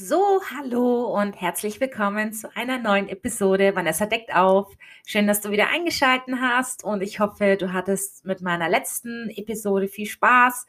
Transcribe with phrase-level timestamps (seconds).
[0.00, 3.74] So, hallo und herzlich willkommen zu einer neuen Episode.
[3.74, 4.72] Vanessa deckt auf.
[5.04, 9.88] Schön, dass du wieder eingeschalten hast und ich hoffe, du hattest mit meiner letzten Episode
[9.88, 10.68] viel Spaß.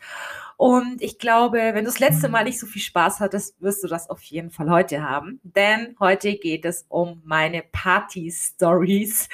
[0.57, 3.88] Und ich glaube, wenn du das letzte Mal nicht so viel Spaß hattest, wirst du
[3.88, 5.40] das auf jeden Fall heute haben.
[5.44, 9.30] Denn heute geht es um meine Party-Stories.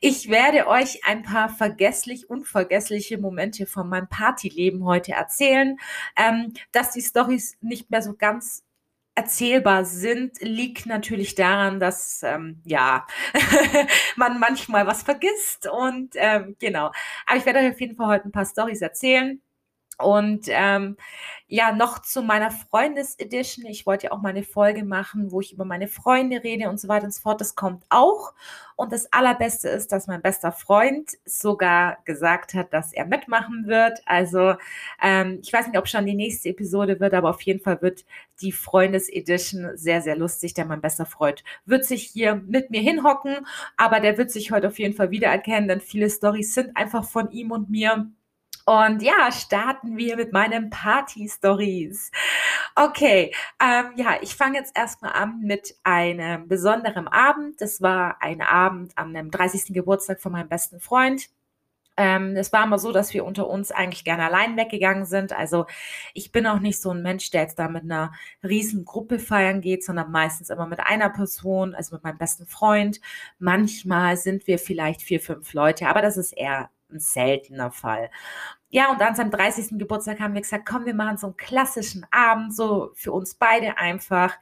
[0.00, 5.78] Ich werde euch ein paar vergesslich unvergessliche Momente von meinem Partyleben heute erzählen.
[6.16, 8.64] Ähm, dass die Stories nicht mehr so ganz
[9.18, 13.06] erzählbar sind, liegt natürlich daran, dass ähm, ja
[14.16, 16.92] man manchmal was vergisst und ähm, genau.
[17.26, 19.40] Aber ich werde euch auf jeden Fall heute ein paar Stories erzählen.
[19.98, 20.96] Und ähm,
[21.50, 23.64] ja, noch zu meiner Freundes-Edition.
[23.66, 26.78] Ich wollte ja auch mal eine Folge machen, wo ich über meine Freunde rede und
[26.78, 27.40] so weiter und so fort.
[27.40, 28.34] Das kommt auch.
[28.76, 34.00] Und das Allerbeste ist, dass mein bester Freund sogar gesagt hat, dass er mitmachen wird.
[34.04, 34.54] Also
[35.02, 38.04] ähm, ich weiß nicht, ob schon die nächste Episode wird, aber auf jeden Fall wird
[38.42, 43.46] die Freundes-Edition sehr, sehr lustig, denn mein bester Freund wird sich hier mit mir hinhocken.
[43.76, 47.30] Aber der wird sich heute auf jeden Fall wiedererkennen, denn viele Stories sind einfach von
[47.30, 48.10] ihm und mir.
[48.68, 52.10] Und ja, starten wir mit meinen Party-Stories.
[52.76, 57.62] Okay, ähm, ja, ich fange jetzt erstmal an mit einem besonderen Abend.
[57.62, 59.72] Das war ein Abend an dem 30.
[59.72, 61.30] Geburtstag von meinem besten Freund.
[61.96, 65.32] Ähm, es war immer so, dass wir unter uns eigentlich gerne allein weggegangen sind.
[65.32, 65.64] Also
[66.12, 69.62] ich bin auch nicht so ein Mensch, der jetzt da mit einer riesen Gruppe feiern
[69.62, 73.00] geht, sondern meistens immer mit einer Person, also mit meinem besten Freund.
[73.38, 78.10] Manchmal sind wir vielleicht vier, fünf Leute, aber das ist eher ein seltener Fall
[78.70, 79.78] ja, und an seinem 30.
[79.78, 83.78] Geburtstag haben wir gesagt, komm, wir machen so einen klassischen Abend, so für uns beide
[83.78, 84.36] einfach.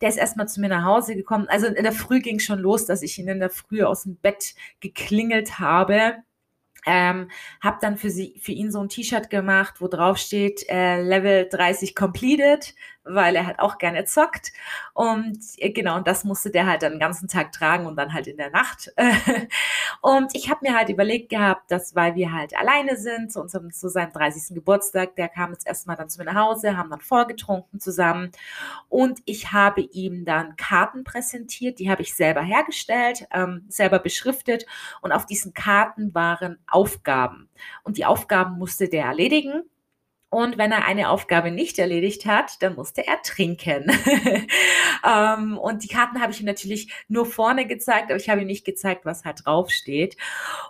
[0.00, 1.48] Der ist erstmal zu mir nach Hause gekommen.
[1.48, 4.16] Also in der Früh ging schon los, dass ich ihn in der Früh aus dem
[4.16, 6.22] Bett geklingelt habe
[6.86, 11.00] ähm, habe dann für, sie, für ihn so ein T-Shirt gemacht, wo drauf steht äh,
[11.00, 14.52] Level 30 completed, weil er halt auch gerne zockt.
[14.94, 18.12] Und äh, genau, und das musste der halt dann den ganzen Tag tragen und dann
[18.12, 18.92] halt in der Nacht.
[20.00, 23.72] und ich habe mir halt überlegt gehabt, dass weil wir halt alleine sind, zu unserem
[23.72, 24.54] zu seinem 30.
[24.54, 28.30] Geburtstag, der kam jetzt erstmal dann zu mir nach Hause, haben dann vorgetrunken zusammen.
[28.88, 34.66] Und ich habe ihm dann Karten präsentiert, die habe ich selber hergestellt, ähm, selber beschriftet.
[35.00, 37.48] Und auf diesen Karten waren Aufgaben.
[37.82, 39.62] Und die Aufgaben musste der erledigen.
[40.32, 43.92] Und wenn er eine Aufgabe nicht erledigt hat, dann musste er trinken.
[45.06, 48.46] ähm, und die Karten habe ich ihm natürlich nur vorne gezeigt, aber ich habe ihm
[48.46, 50.16] nicht gezeigt, was halt draufsteht.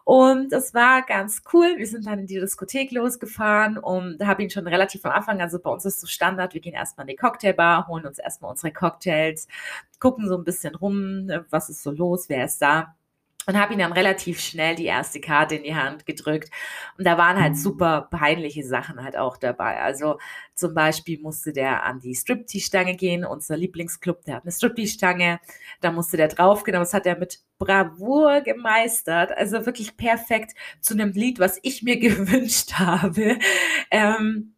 [0.03, 1.75] Und das war ganz cool.
[1.77, 5.13] Wir sind dann in die Diskothek losgefahren und da habe ich ihn schon relativ am
[5.13, 8.19] Anfang, also bei uns ist so Standard, wir gehen erstmal in die Cocktailbar, holen uns
[8.19, 9.47] erstmal unsere Cocktails,
[10.01, 12.97] gucken so ein bisschen rum, was ist so los, wer ist da
[13.47, 16.51] und habe ihm dann relativ schnell die erste Karte in die Hand gedrückt.
[16.99, 17.57] Und da waren halt mhm.
[17.57, 19.81] super peinliche Sachen halt auch dabei.
[19.81, 20.19] Also
[20.55, 25.41] zum Beispiel musste der an die Striptease-Stange gehen, unser Lieblingsclub, der hat eine Striptease-Stange.
[25.81, 29.33] Da musste der draufgehen, aber das hat er mit Bravour gemeistert.
[29.37, 33.39] Also wirklich perfekt zu einem Lied, was ich mir gewünscht habe.
[33.91, 34.55] Ähm,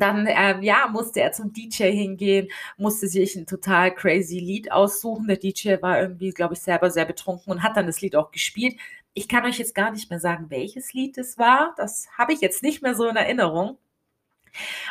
[0.00, 5.26] dann ähm, ja, musste er zum DJ hingehen, musste sich ein total crazy Lied aussuchen.
[5.28, 8.30] Der DJ war irgendwie, glaube ich, selber sehr betrunken und hat dann das Lied auch
[8.30, 8.76] gespielt.
[9.14, 11.74] Ich kann euch jetzt gar nicht mehr sagen, welches Lied es war.
[11.76, 13.78] Das habe ich jetzt nicht mehr so in Erinnerung.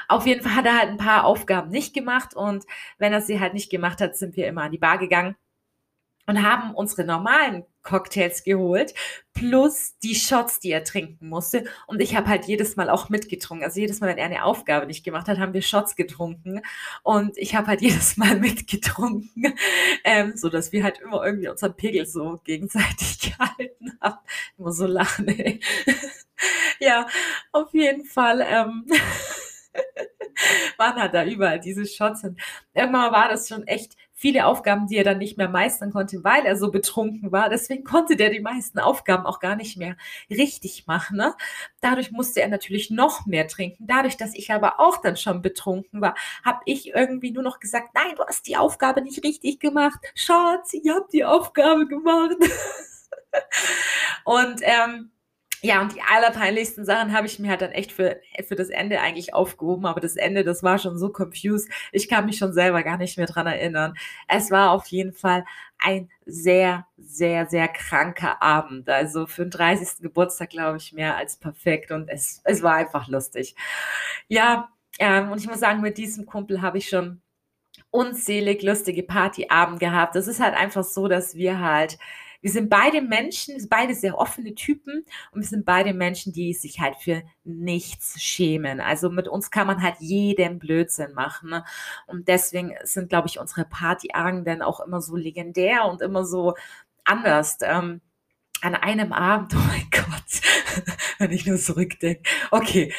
[0.07, 2.66] Auf jeden Fall hat er halt ein paar Aufgaben nicht gemacht und
[2.97, 5.35] wenn er sie halt nicht gemacht hat, sind wir immer an die Bar gegangen
[6.27, 8.93] und haben unsere normalen Cocktails geholt,
[9.33, 11.63] plus die Shots, die er trinken musste.
[11.88, 13.65] Und ich habe halt jedes Mal auch mitgetrunken.
[13.65, 16.61] Also jedes Mal, wenn er eine Aufgabe nicht gemacht hat, haben wir Shots getrunken.
[17.01, 19.57] Und ich habe halt jedes Mal mitgetrunken,
[20.03, 24.19] ähm, so dass wir halt immer irgendwie unseren Pegel so gegenseitig gehalten haben.
[24.57, 25.29] Immer so lachen.
[25.29, 25.61] Ey.
[26.79, 27.07] ja,
[27.53, 28.41] auf jeden Fall.
[28.41, 28.85] Ähm,
[30.77, 32.23] waren halt da überall diese Shots.
[32.23, 32.39] Und
[32.73, 36.44] irgendwann war das schon echt viele Aufgaben, die er dann nicht mehr meistern konnte, weil
[36.44, 37.50] er so betrunken war.
[37.50, 39.95] Deswegen konnte der die meisten Aufgaben auch gar nicht mehr
[40.28, 41.17] richtig machen.
[41.17, 41.35] Ne?
[41.81, 43.85] Dadurch musste er natürlich noch mehr trinken.
[43.85, 47.89] Dadurch, dass ich aber auch dann schon betrunken war, habe ich irgendwie nur noch gesagt,
[47.94, 49.99] nein, du hast die Aufgabe nicht richtig gemacht.
[50.16, 52.37] Schatz, ihr habt die Aufgabe gemacht.
[54.25, 55.11] Und ähm,
[55.61, 59.01] ja, und die allerpeinlichsten Sachen habe ich mir halt dann echt für, für das Ende
[59.01, 59.85] eigentlich aufgehoben.
[59.85, 61.69] Aber das Ende, das war schon so confused.
[61.91, 63.95] Ich kann mich schon selber gar nicht mehr dran erinnern.
[64.27, 65.45] Es war auf jeden Fall
[65.79, 68.89] ein sehr, sehr, sehr kranker Abend.
[68.89, 70.01] Also für den 30.
[70.01, 71.91] Geburtstag, glaube ich, mehr als perfekt.
[71.91, 73.55] Und es, es war einfach lustig.
[74.27, 74.69] Ja,
[74.99, 77.21] ähm, und ich muss sagen, mit diesem Kumpel habe ich schon
[77.91, 80.15] unzählig lustige Partyabend gehabt.
[80.15, 81.97] Das ist halt einfach so, dass wir halt
[82.41, 86.79] wir sind beide Menschen, beide sehr offene Typen und wir sind beide Menschen, die sich
[86.79, 88.79] halt für nichts schämen.
[88.79, 91.61] Also mit uns kann man halt jeden Blödsinn machen.
[92.05, 96.55] Und deswegen sind, glaube ich, unsere Partyabenden auch immer so legendär und immer so
[97.03, 97.57] anders.
[97.61, 98.01] Ähm,
[98.61, 100.41] an einem Abend, oh mein Gott,
[101.19, 102.22] wenn ich nur zurückdenke.
[102.51, 102.93] Okay,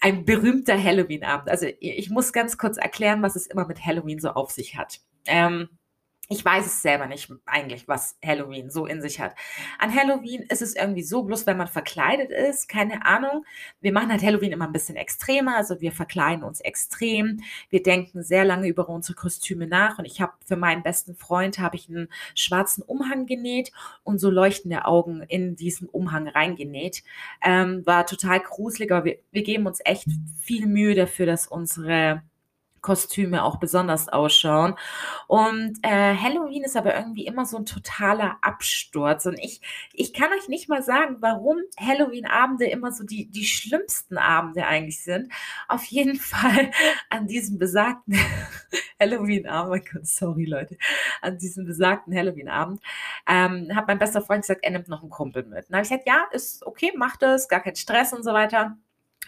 [0.00, 1.48] ein berühmter Halloween-Abend.
[1.48, 5.00] Also ich muss ganz kurz erklären, was es immer mit Halloween so auf sich hat.
[5.26, 5.68] Ähm,
[6.28, 9.34] ich weiß es selber nicht eigentlich, was Halloween so in sich hat.
[9.78, 13.44] An Halloween ist es irgendwie so, bloß wenn man verkleidet ist, keine Ahnung.
[13.82, 17.40] Wir machen halt Halloween immer ein bisschen extremer, also wir verkleiden uns extrem.
[17.68, 21.58] Wir denken sehr lange über unsere Kostüme nach und ich habe für meinen besten Freund
[21.58, 23.70] habe ich einen schwarzen Umhang genäht
[24.02, 27.02] und so leuchtende Augen in diesen Umhang reingenäht.
[27.42, 30.06] Ähm, war total gruselig, aber wir, wir geben uns echt
[30.40, 32.22] viel Mühe dafür, dass unsere
[32.84, 34.74] Kostüme auch besonders ausschauen.
[35.26, 39.24] Und äh, Halloween ist aber irgendwie immer so ein totaler Absturz.
[39.24, 39.62] Und ich,
[39.94, 45.02] ich kann euch nicht mal sagen, warum Halloween-Abende immer so die, die schlimmsten Abende eigentlich
[45.02, 45.32] sind.
[45.66, 46.72] Auf jeden Fall
[47.08, 48.18] an diesem besagten
[49.00, 50.76] Halloween-Abend, oh sorry Leute,
[51.22, 52.82] an diesem besagten Halloween-Abend,
[53.26, 55.70] ähm, hat mein bester Freund gesagt, er nimmt noch einen Kumpel mit.
[55.70, 58.76] Dann habe ich gesagt, ja, ist okay, macht das, gar kein Stress und so weiter.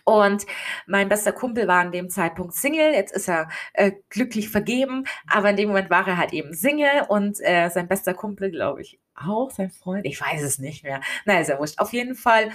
[0.07, 0.47] Und
[0.87, 2.93] mein bester Kumpel war an dem Zeitpunkt Single.
[2.93, 7.07] Jetzt ist er äh, glücklich vergeben, aber in dem Moment war er halt eben Single
[7.09, 10.07] und äh, sein bester Kumpel, glaube ich, auch sein Freund.
[10.07, 11.01] Ich weiß es nicht mehr.
[11.25, 11.81] Na, ist ja wurscht.
[11.81, 12.51] Auf jeden Fall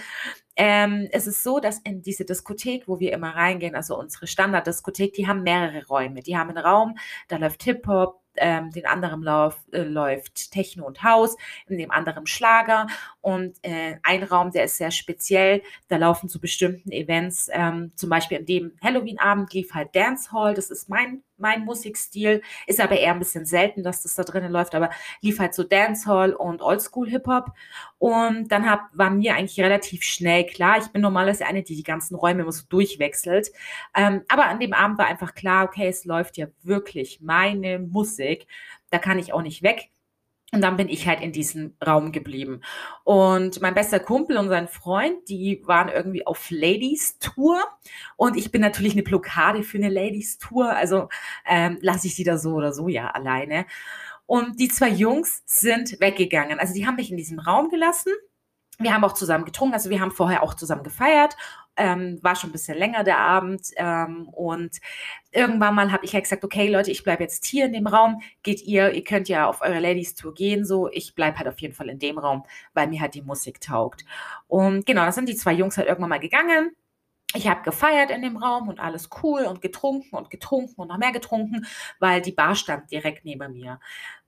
[0.56, 5.14] ähm, es ist so, dass in diese Diskothek, wo wir immer reingehen, also unsere Standarddiskothek,
[5.14, 6.22] die haben mehrere Räume.
[6.22, 6.98] Die haben einen Raum,
[7.28, 11.36] da läuft Hip-Hop, ähm, den anderen Lauf, äh, läuft Techno und Haus,
[11.68, 12.88] in dem anderen Schlager.
[13.22, 18.10] Und äh, ein Raum, der ist sehr speziell, da laufen zu bestimmten Events, ähm, zum
[18.10, 23.14] Beispiel an dem Halloween-Abend lief halt Dancehall, das ist mein, mein Musikstil, ist aber eher
[23.14, 24.90] ein bisschen selten, dass das da drinnen läuft, aber
[25.22, 27.52] lief halt so Dancehall und Oldschool-Hip-Hop
[27.98, 31.84] und dann hab, war mir eigentlich relativ schnell klar, ich bin normalerweise eine, die die
[31.84, 33.52] ganzen Räume immer so durchwechselt,
[33.96, 38.02] ähm, aber an dem Abend war einfach klar, okay, es läuft ja wirklich meine Musik
[38.02, 38.48] Musik.
[38.90, 39.90] Da kann ich auch nicht weg.
[40.54, 42.62] Und dann bin ich halt in diesem Raum geblieben.
[43.06, 47.64] Und mein bester Kumpel und sein Freund, die waren irgendwie auf Ladies Tour.
[48.18, 50.76] Und ich bin natürlich eine Blockade für eine Ladies Tour.
[50.76, 51.08] Also
[51.48, 53.66] ähm, lasse ich sie da so oder so ja alleine.
[54.26, 56.60] Und die zwei Jungs sind weggegangen.
[56.60, 58.12] Also die haben mich in diesem Raum gelassen.
[58.84, 61.36] Wir haben auch zusammen getrunken, also wir haben vorher auch zusammen gefeiert
[61.78, 63.70] ähm, war schon ein bisschen länger der Abend.
[63.76, 64.80] Ähm, und
[65.32, 67.88] irgendwann mal habe ich ja halt gesagt, okay Leute, ich bleibe jetzt hier in dem
[67.88, 68.22] Raum.
[68.44, 70.90] Geht ihr, ihr könnt ja auf eure Ladies Tour gehen, so.
[70.92, 72.44] Ich bleibe halt auf jeden Fall in dem Raum,
[72.74, 74.06] weil mir halt die Musik taugt.
[74.48, 76.76] Und genau, da sind die zwei Jungs halt irgendwann mal gegangen.
[77.34, 80.98] Ich habe gefeiert in dem Raum und alles cool und getrunken und getrunken und noch
[80.98, 81.66] mehr getrunken,
[82.00, 83.80] weil die Bar stand direkt neben mir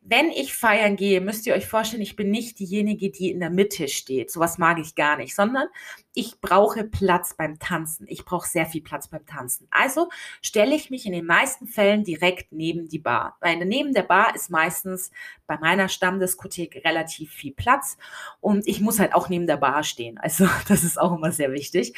[0.05, 3.50] wenn ich feiern gehe, müsst ihr euch vorstellen, ich bin nicht diejenige, die in der
[3.50, 4.31] Mitte steht.
[4.31, 5.67] Sowas mag ich gar nicht, sondern
[6.13, 8.05] ich brauche Platz beim Tanzen.
[8.09, 9.67] Ich brauche sehr viel Platz beim Tanzen.
[9.71, 10.09] Also
[10.41, 13.38] stelle ich mich in den meisten Fällen direkt neben die Bar.
[13.39, 15.09] Weil neben der Bar ist meistens
[15.47, 17.97] bei meiner Stammdiskothek relativ viel Platz
[18.41, 20.17] und ich muss halt auch neben der Bar stehen.
[20.17, 21.94] Also das ist auch immer sehr wichtig.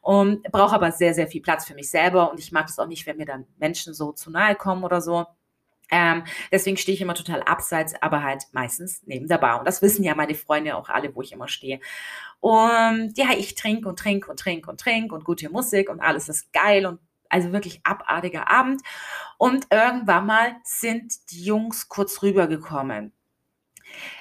[0.00, 2.86] Und brauche aber sehr, sehr viel Platz für mich selber und ich mag es auch
[2.86, 5.26] nicht, wenn mir dann Menschen so zu nahe kommen oder so.
[5.90, 9.58] Ähm, deswegen stehe ich immer total abseits, aber halt meistens neben der Bar.
[9.58, 11.80] Und das wissen ja meine Freunde auch alle, wo ich immer stehe.
[12.40, 16.28] Und ja, ich trinke und trinke und trinke und trinke und gute Musik und alles
[16.28, 18.82] ist geil und also wirklich abartiger Abend.
[19.38, 23.12] Und irgendwann mal sind die Jungs kurz rübergekommen.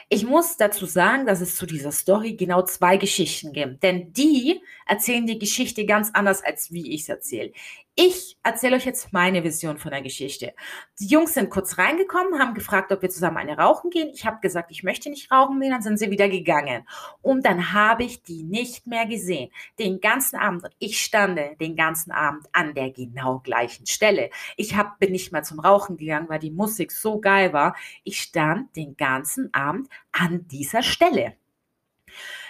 [0.10, 3.84] Ich muss dazu sagen, dass es zu dieser Story genau zwei Geschichten gibt.
[3.84, 7.52] Denn die erzählen die Geschichte ganz anders, als wie ich es erzähle.
[8.00, 10.54] Ich erzähle euch jetzt meine Vision von der Geschichte.
[11.00, 14.12] Die Jungs sind kurz reingekommen, haben gefragt, ob wir zusammen eine rauchen gehen.
[14.14, 16.88] Ich habe gesagt, ich möchte nicht rauchen gehen, dann sind sie wieder gegangen.
[17.24, 19.50] Und dann habe ich die nicht mehr gesehen.
[19.80, 20.70] Den ganzen Abend.
[20.78, 24.30] Ich stande den ganzen Abend an der genau gleichen Stelle.
[24.58, 27.76] Ich hab, bin nicht mal zum Rauchen gegangen, weil die Musik so geil war.
[28.04, 31.34] Ich stand den ganzen Abend an dieser Stelle.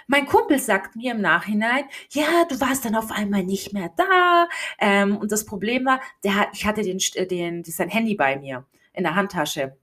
[0.07, 4.47] Mein Kumpel sagt mir im Nachhinein, ja, du warst dann auf einmal nicht mehr da.
[4.79, 8.65] Ähm, und das Problem war, der, ich hatte den, äh, den, sein Handy bei mir
[8.93, 9.77] in der Handtasche.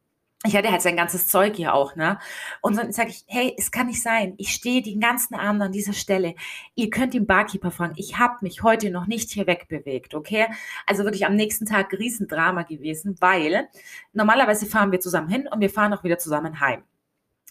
[0.47, 2.19] Ich hatte halt sein ganzes Zeug hier auch, ne?
[2.61, 4.35] Und dann sage ich, hey, es kann nicht sein.
[4.37, 6.35] Ich stehe den ganzen Abend an dieser Stelle.
[6.75, 7.95] Ihr könnt den Barkeeper fragen.
[7.97, 10.47] Ich habe mich heute noch nicht hier wegbewegt, okay?
[10.87, 13.69] Also wirklich am nächsten Tag Riesendrama gewesen, weil
[14.13, 16.83] normalerweise fahren wir zusammen hin und wir fahren auch wieder zusammen heim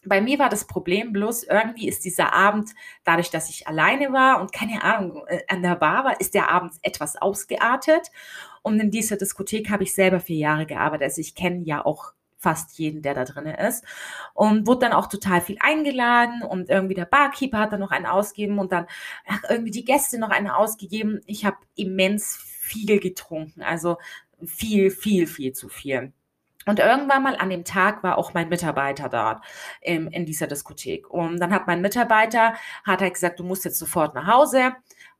[0.06, 2.72] bei mir war das Problem bloß, irgendwie ist dieser Abend,
[3.04, 6.50] dadurch, dass ich alleine war und keine Ahnung, äh, an der Bar war, ist der
[6.50, 8.12] Abend etwas ausgeartet.
[8.62, 11.06] Und in dieser Diskothek habe ich selber vier Jahre gearbeitet.
[11.06, 13.86] Also ich kenne ja auch fast jeden, der da drin ist.
[14.34, 18.06] Und wurde dann auch total viel eingeladen und irgendwie der Barkeeper hat dann noch einen
[18.06, 18.86] ausgegeben und dann
[19.28, 21.22] ach, irgendwie die Gäste noch einen ausgegeben.
[21.26, 23.98] Ich habe immens viel getrunken, also
[24.46, 26.12] viel, viel, viel zu viel.
[26.66, 29.42] Und irgendwann mal an dem Tag war auch mein Mitarbeiter da
[29.82, 31.10] in, in dieser Diskothek.
[31.10, 32.54] Und dann hat mein Mitarbeiter,
[32.86, 34.74] hat halt gesagt, du musst jetzt sofort nach Hause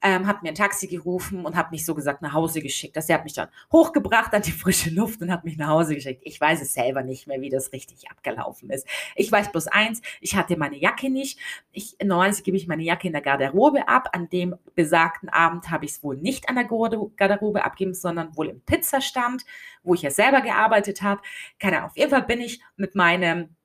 [0.04, 2.98] ähm, hat mir ein Taxi gerufen und hat mich so gesagt nach Hause geschickt.
[2.98, 6.22] Das, hat mich dann hochgebracht an die frische Luft und hat mich nach Hause geschickt.
[6.26, 8.86] Ich weiß es selber nicht mehr, wie das richtig abgelaufen ist.
[9.16, 11.40] Ich weiß bloß eins, ich hatte meine Jacke nicht.
[11.72, 14.10] Ich, normalerweise gebe ich meine Jacke in der Garderobe ab.
[14.12, 18.50] An dem besagten Abend habe ich es wohl nicht an der Garderobe abgeben, sondern wohl
[18.50, 19.46] im Pizzastand,
[19.84, 21.22] wo ich ja selber gearbeitet habe.
[21.60, 21.92] Keine Ahnung.
[21.92, 23.56] Auf jeden Fall bin ich mit meinem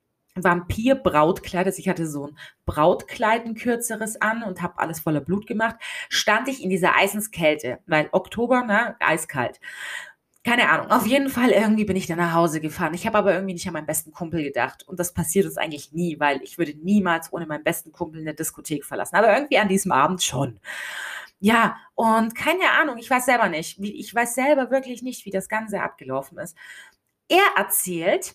[0.44, 5.46] Vampir-Brautkleid, also ich hatte so ein Brautkleid, ein kürzeres an und habe alles voller Blut
[5.46, 5.76] gemacht,
[6.08, 9.60] stand ich in dieser Eisenskälte, weil Oktober, ne, eiskalt.
[10.44, 12.94] Keine Ahnung, auf jeden Fall irgendwie bin ich dann nach Hause gefahren.
[12.94, 14.82] Ich habe aber irgendwie nicht an meinen besten Kumpel gedacht.
[14.88, 18.34] Und das passiert uns eigentlich nie, weil ich würde niemals ohne meinen besten Kumpel eine
[18.34, 19.16] Diskothek verlassen.
[19.16, 20.58] Aber irgendwie an diesem Abend schon.
[21.40, 23.78] Ja, und keine Ahnung, ich weiß selber nicht.
[23.80, 26.56] Ich weiß selber wirklich nicht, wie das Ganze abgelaufen ist.
[27.28, 28.34] Er erzählt,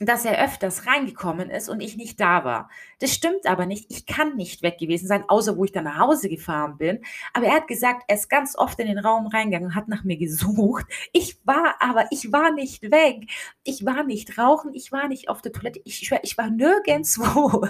[0.00, 2.68] dass er öfters reingekommen ist und ich nicht da war.
[2.98, 3.90] Das stimmt aber nicht.
[3.90, 7.00] Ich kann nicht weg gewesen sein, außer wo ich dann nach Hause gefahren bin.
[7.32, 10.02] Aber er hat gesagt, er ist ganz oft in den Raum reingegangen und hat nach
[10.02, 10.86] mir gesucht.
[11.12, 13.30] Ich war aber, ich war nicht weg.
[13.62, 15.80] Ich war nicht rauchen, ich war nicht auf der Toilette.
[15.84, 17.58] Ich, ich war nirgendwo.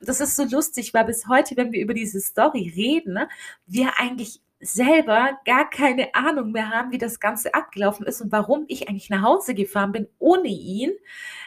[0.00, 3.28] Und das ist so lustig, weil bis heute, wenn wir über diese Story reden, ne,
[3.66, 8.64] wir eigentlich selber gar keine Ahnung mehr haben, wie das Ganze abgelaufen ist und warum
[8.68, 10.92] ich eigentlich nach Hause gefahren bin ohne ihn.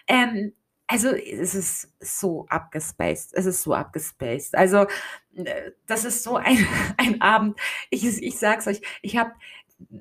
[0.07, 0.53] Ähm,
[0.87, 3.33] also es ist so abgespaced.
[3.33, 4.55] Es ist so abgespaced.
[4.55, 4.85] Also
[5.35, 6.67] äh, das ist so ein,
[6.97, 7.59] ein Abend.
[7.89, 9.31] Ich, ich sag's euch, ich habe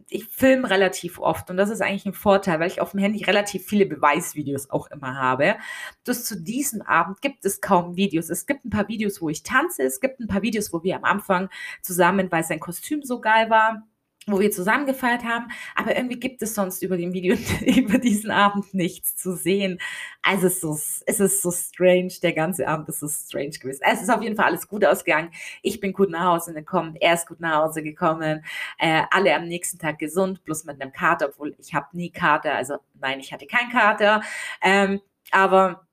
[0.09, 3.25] ich filme relativ oft und das ist eigentlich ein Vorteil, weil ich auf dem Handy
[3.25, 5.57] relativ viele Beweisvideos auch immer habe.
[6.05, 8.31] Dass zu diesem Abend gibt es kaum Videos.
[8.31, 10.97] Es gibt ein paar Videos, wo ich tanze, es gibt ein paar Videos, wo wir
[10.97, 11.49] am Anfang
[11.83, 13.83] zusammen, weil sein Kostüm so geil war,
[14.27, 18.31] wo wir zusammen gefeiert haben, aber irgendwie gibt es sonst über den Video, über diesen
[18.31, 19.81] Abend nichts zu sehen.
[20.23, 20.73] Also es ist, so,
[21.07, 23.83] es ist so strange, der ganze Abend ist so strange gewesen.
[23.85, 25.31] Es ist auf jeden Fall alles gut ausgegangen.
[25.63, 28.45] Ich bin gut nach Hause gekommen, er ist gut nach Hause gekommen,
[28.79, 32.55] äh, alle am nächsten Tag gesund, plus mit einem Kater, obwohl ich habe nie Kater,
[32.55, 34.23] also nein, ich hatte keinen Kater,
[34.63, 35.01] ähm,
[35.31, 35.87] aber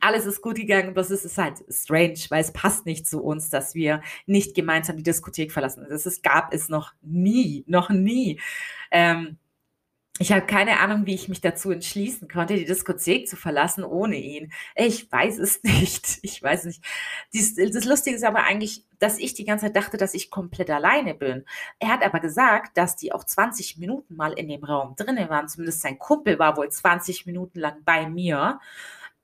[0.00, 3.50] alles ist gut gegangen, das ist, ist halt strange, weil es passt nicht zu uns,
[3.50, 5.86] dass wir nicht gemeinsam die Diskothek verlassen.
[5.88, 8.40] Das ist, gab es noch nie, noch nie.
[8.90, 9.38] Ähm,
[10.18, 14.16] ich habe keine Ahnung, wie ich mich dazu entschließen konnte, die Diskothek zu verlassen ohne
[14.16, 14.50] ihn.
[14.74, 16.18] Ich weiß es nicht.
[16.22, 16.82] Ich weiß nicht.
[17.34, 20.70] Dies, das Lustige ist aber eigentlich, dass ich die ganze Zeit dachte, dass ich komplett
[20.70, 21.44] alleine bin.
[21.78, 25.48] Er hat aber gesagt, dass die auch 20 Minuten mal in dem Raum drinnen waren.
[25.48, 28.60] Zumindest sein Kumpel war wohl 20 Minuten lang bei mir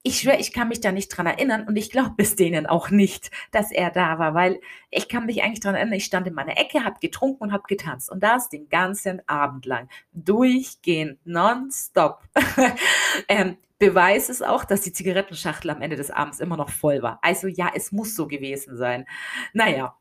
[0.03, 2.89] ich schwöre, ich kann mich da nicht dran erinnern und ich glaube es denen auch
[2.89, 4.59] nicht, dass er da war, weil
[4.91, 7.63] ich kann mich eigentlich dran erinnern, ich stand in meiner Ecke, habe getrunken und habe
[7.67, 12.21] getanzt und das den ganzen Abend lang, durchgehend, nonstop.
[13.29, 17.19] ähm, Beweis ist auch, dass die Zigarettenschachtel am Ende des Abends immer noch voll war.
[17.21, 19.05] Also ja, es muss so gewesen sein.
[19.53, 19.97] Naja,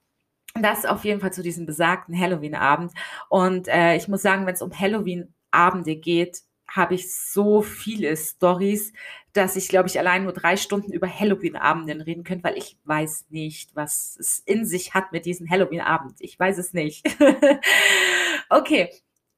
[0.55, 2.93] das auf jeden Fall zu diesem besagten Halloween-Abend.
[3.29, 8.93] Und äh, ich muss sagen, wenn es um Halloween-Abende geht, habe ich so viele Stories,
[9.33, 13.27] dass ich, glaube ich, allein nur drei Stunden über Halloween-Abenden reden könnte, weil ich weiß
[13.31, 16.17] nicht, was es in sich hat mit diesem Halloween-Abend.
[16.19, 17.07] Ich weiß es nicht.
[18.51, 18.91] okay,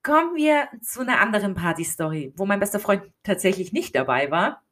[0.02, 4.64] kommen wir zu einer anderen Party-Story, wo mein bester Freund tatsächlich nicht dabei war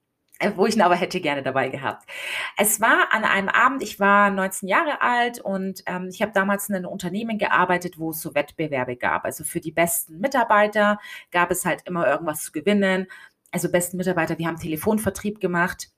[0.42, 2.08] äh, wo ich ihn aber hätte gerne dabei gehabt.
[2.56, 6.68] Es war an einem Abend, ich war 19 Jahre alt und ähm, ich habe damals
[6.68, 9.24] in einem Unternehmen gearbeitet, wo es so Wettbewerbe gab.
[9.24, 10.98] Also für die besten Mitarbeiter
[11.30, 13.06] gab es halt immer irgendwas zu gewinnen
[13.52, 15.90] also besten Mitarbeiter, wir haben Telefonvertrieb gemacht.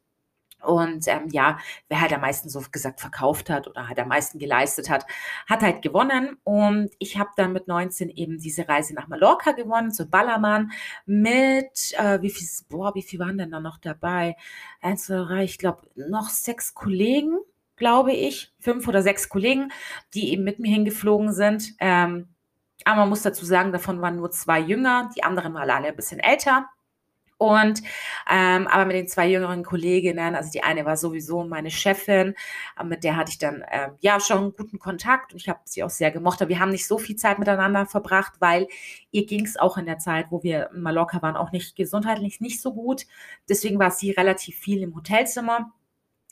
[0.64, 1.58] Und ähm, ja,
[1.88, 5.04] wer halt am meisten so gesagt verkauft hat oder halt am meisten geleistet hat,
[5.46, 6.38] hat halt gewonnen.
[6.42, 10.72] Und ich habe dann mit 19 eben diese Reise nach Mallorca gewonnen, zu Ballermann,
[11.06, 14.36] mit, äh, wie viel, boah, wie viel waren denn da noch dabei?
[14.80, 17.38] Eins, zwei, drei, ich glaube, noch sechs Kollegen,
[17.76, 19.70] glaube ich, fünf oder sechs Kollegen,
[20.14, 21.74] die eben mit mir hingeflogen sind.
[21.78, 22.28] Ähm,
[22.84, 25.96] aber man muss dazu sagen, davon waren nur zwei jünger, die anderen waren alle ein
[25.96, 26.68] bisschen älter.
[27.36, 27.82] Und
[28.30, 32.34] ähm, aber mit den zwei jüngeren Kolleginnen, also die eine war sowieso meine Chefin,
[32.84, 35.82] mit der hatte ich dann ähm, ja schon einen guten Kontakt und ich habe sie
[35.82, 36.40] auch sehr gemocht.
[36.40, 38.68] Aber wir haben nicht so viel Zeit miteinander verbracht, weil
[39.10, 42.40] ihr ging es auch in der Zeit, wo wir in Mallorca waren, auch nicht gesundheitlich
[42.40, 43.06] nicht so gut.
[43.48, 45.72] Deswegen war sie relativ viel im Hotelzimmer.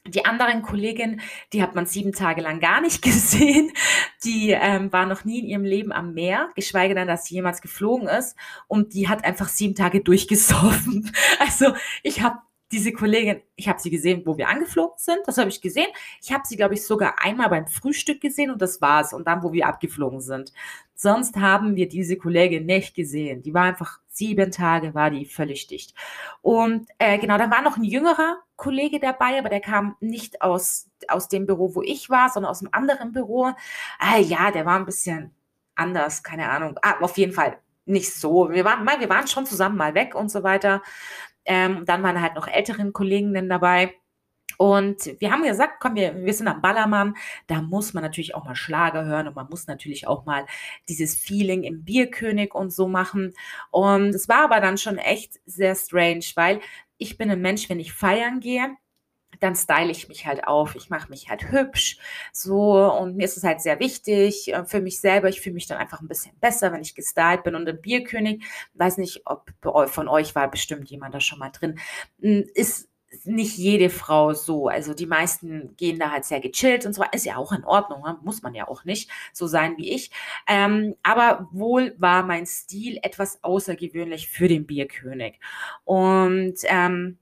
[0.08, 1.20] Die anderen Kollegin,
[1.52, 3.70] die hat man sieben Tage lang gar nicht gesehen.
[4.24, 7.60] Die ähm, war noch nie in ihrem Leben am Meer, geschweige denn, dass sie jemals
[7.60, 8.36] geflogen ist.
[8.66, 11.12] Und die hat einfach sieben Tage durchgesoffen.
[11.38, 12.38] Also ich habe
[12.72, 15.88] diese Kollegin, ich habe sie gesehen, wo wir angeflogen sind, das habe ich gesehen.
[16.22, 19.12] Ich habe sie, glaube ich, sogar einmal beim Frühstück gesehen und das war's.
[19.12, 20.52] Und dann, wo wir abgeflogen sind.
[20.94, 23.42] Sonst haben wir diese Kollegin nicht gesehen.
[23.42, 25.94] Die war einfach sieben Tage, war die völlig dicht.
[26.42, 30.90] Und äh, genau, da war noch ein jüngerer Kollege dabei, aber der kam nicht aus,
[31.08, 33.52] aus dem Büro, wo ich war, sondern aus einem anderen Büro.
[33.98, 35.34] Ah, ja, der war ein bisschen
[35.74, 36.78] anders, keine Ahnung.
[36.82, 38.50] Ah, auf jeden Fall nicht so.
[38.50, 40.82] Wir waren, wir waren schon zusammen mal weg und so weiter.
[41.44, 43.94] Ähm, dann waren halt noch älteren Kolleginnen dabei.
[44.62, 47.16] Und wir haben gesagt, komm, wir, wir sind am Ballermann,
[47.48, 50.46] da muss man natürlich auch mal Schlager hören und man muss natürlich auch mal
[50.88, 53.34] dieses Feeling im Bierkönig und so machen.
[53.72, 56.60] Und es war aber dann schon echt sehr strange, weil
[56.96, 58.76] ich bin ein Mensch, wenn ich feiern gehe,
[59.40, 60.76] dann style ich mich halt auf.
[60.76, 61.98] Ich mache mich halt hübsch.
[62.32, 65.28] So, und mir ist es halt sehr wichtig äh, für mich selber.
[65.28, 67.56] Ich fühle mich dann einfach ein bisschen besser, wenn ich gestylt bin.
[67.56, 69.50] Und im Bierkönig, weiß nicht, ob
[69.90, 71.80] von euch war bestimmt jemand da schon mal drin,
[72.20, 72.91] hm, ist
[73.24, 74.68] nicht jede Frau so.
[74.68, 77.04] Also die meisten gehen da halt sehr gechillt und so.
[77.12, 78.18] Ist ja auch in Ordnung, ne?
[78.22, 80.10] muss man ja auch nicht so sein wie ich.
[80.48, 85.38] Ähm, aber wohl war mein Stil etwas außergewöhnlich für den Bierkönig.
[85.84, 87.18] Und ähm,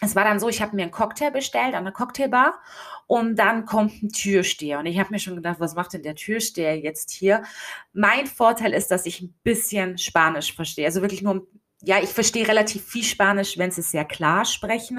[0.00, 2.58] es war dann so, ich habe mir einen Cocktail bestellt an der Cocktailbar
[3.06, 4.78] und dann kommt ein Türsteher.
[4.78, 7.42] Und ich habe mir schon gedacht, was macht denn der Türsteher jetzt hier?
[7.92, 10.86] Mein Vorteil ist, dass ich ein bisschen Spanisch verstehe.
[10.86, 11.46] Also wirklich nur,
[11.82, 14.98] ja, ich verstehe relativ viel Spanisch, wenn sie es sehr klar sprechen.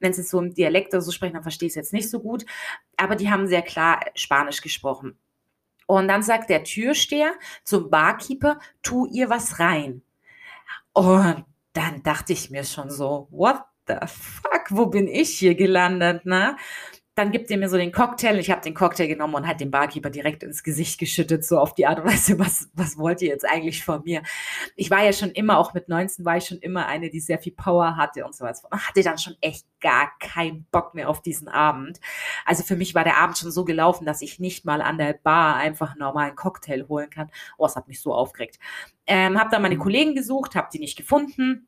[0.00, 2.10] Wenn sie es so im Dialekt oder so sprechen, dann verstehe ich es jetzt nicht
[2.10, 2.44] so gut.
[2.96, 5.18] Aber die haben sehr klar Spanisch gesprochen.
[5.86, 10.02] Und dann sagt der Türsteher zum Barkeeper, tu ihr was rein.
[10.92, 16.26] Und dann dachte ich mir schon so, what the fuck, wo bin ich hier gelandet,
[16.26, 16.56] ne?
[17.16, 18.38] Dann gibt er mir so den Cocktail.
[18.38, 21.74] Ich habe den Cocktail genommen und hat den Barkeeper direkt ins Gesicht geschüttet, so auf
[21.74, 24.22] die Art und Weise, was, was wollt ihr jetzt eigentlich von mir?
[24.76, 27.38] Ich war ja schon immer, auch mit 19 war ich schon immer eine, die sehr
[27.38, 28.62] viel Power hatte und so was.
[28.62, 32.00] Und hatte dann schon echt gar keinen Bock mehr auf diesen Abend.
[32.44, 35.14] Also für mich war der Abend schon so gelaufen, dass ich nicht mal an der
[35.14, 37.30] Bar einfach einen normalen Cocktail holen kann.
[37.56, 38.58] Oh, es hat mich so aufgeregt.
[39.06, 39.80] Ähm, habe dann meine mhm.
[39.80, 41.66] Kollegen gesucht, habe die nicht gefunden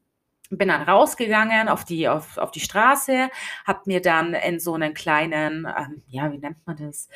[0.51, 3.29] bin dann rausgegangen auf die, auf, auf die Straße,
[3.67, 7.09] habe mir dann in so einen kleinen, ähm, ja, wie nennt man das?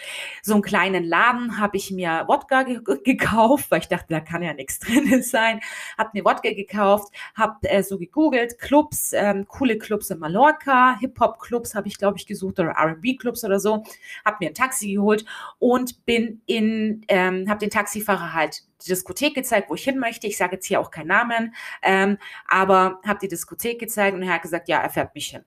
[0.42, 4.42] So einen kleinen Laden habe ich mir Wodka ge gekauft, weil ich dachte, da kann
[4.42, 5.61] ja nichts drin sein.
[5.97, 11.75] Habe mir Wodka gekauft, habe äh, so gegoogelt, Clubs, ähm, coole Clubs in Mallorca, Hip-Hop-Clubs
[11.75, 13.83] habe ich, glaube ich, gesucht oder R&B-Clubs oder so.
[14.25, 15.25] Habe mir ein Taxi geholt
[15.59, 20.27] und bin in, ähm, habe den Taxifahrer halt die Diskothek gezeigt, wo ich hin möchte.
[20.27, 22.18] Ich sage jetzt hier auch keinen Namen, ähm,
[22.49, 25.45] aber habe die Diskothek gezeigt und er hat gesagt, ja, er fährt mich hin.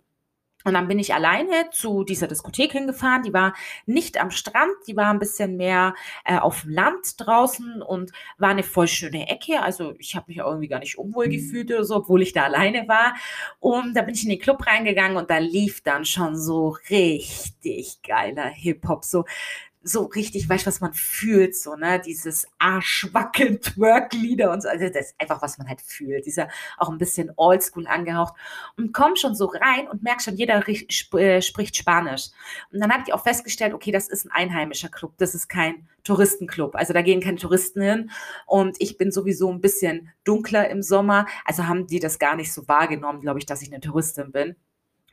[0.65, 3.21] Und dann bin ich alleine zu dieser Diskothek hingefahren.
[3.21, 3.53] Die war
[3.85, 5.93] nicht am Strand, die war ein bisschen mehr
[6.25, 9.61] äh, auf dem Land draußen und war eine voll schöne Ecke.
[9.61, 11.33] Also ich habe mich irgendwie gar nicht unwohl mhm.
[11.33, 13.13] gefühlt oder so, obwohl ich da alleine war.
[13.59, 17.99] Und da bin ich in den Club reingegangen und da lief dann schon so richtig
[18.01, 19.05] geiler Hip-Hop.
[19.05, 19.25] So
[19.87, 24.89] so richtig, weißt du, was man fühlt, so, ne, dieses Arschwackeln, Twerk-Lieder und so, also
[24.89, 28.33] das ist einfach, was man halt fühlt, dieser auch ein bisschen oldschool angehaucht.
[28.77, 32.29] Und komm schon so rein und merk schon, jeder äh, spricht Spanisch.
[32.71, 35.87] Und dann habe ich auch festgestellt, okay, das ist ein einheimischer Club, das ist kein
[36.03, 38.11] Touristenclub, also da gehen keine Touristen hin.
[38.47, 42.51] Und ich bin sowieso ein bisschen dunkler im Sommer, also haben die das gar nicht
[42.51, 44.55] so wahrgenommen, glaube ich, dass ich eine Touristin bin.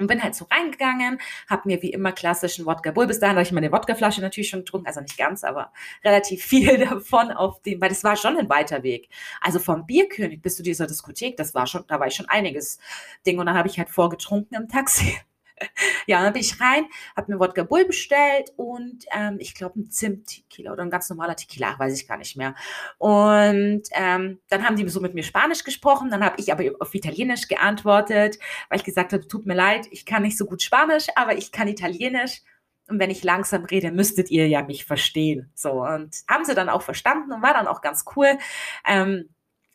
[0.03, 3.45] Und bin halt so reingegangen, habe mir wie immer klassischen Wodka Bull, bis dahin habe
[3.45, 5.73] ich meine Wodkaflasche natürlich schon getrunken, also nicht ganz, aber
[6.05, 9.09] relativ viel davon auf dem, weil das war schon ein weiter Weg.
[9.41, 12.79] Also vom Bierkönig bis zu dieser Diskothek, das war schon, da war ich schon einiges
[13.27, 15.19] Ding und dann habe ich halt vorgetrunken im Taxi.
[16.07, 19.91] ja, dann bin ich rein, habe mir Wodka Bull bestellt und ähm, ich glaube ein
[19.91, 22.55] Zimt-Tequila oder ein ganz normaler Tequila, weiß ich gar nicht mehr.
[22.99, 26.95] Und ähm, dann haben die so mit mir Spanisch gesprochen, dann habe ich aber auf
[26.95, 31.07] Italienisch geantwortet, weil ich gesagt habe, tut mir leid, ich kann nicht so gut Spanisch,
[31.17, 32.43] aber ich kann Italienisch.
[32.89, 35.51] Und wenn ich langsam rede, müsstet ihr ja mich verstehen.
[35.55, 38.39] So, und haben sie dann auch verstanden und war dann auch ganz cool.
[38.87, 39.29] Ähm,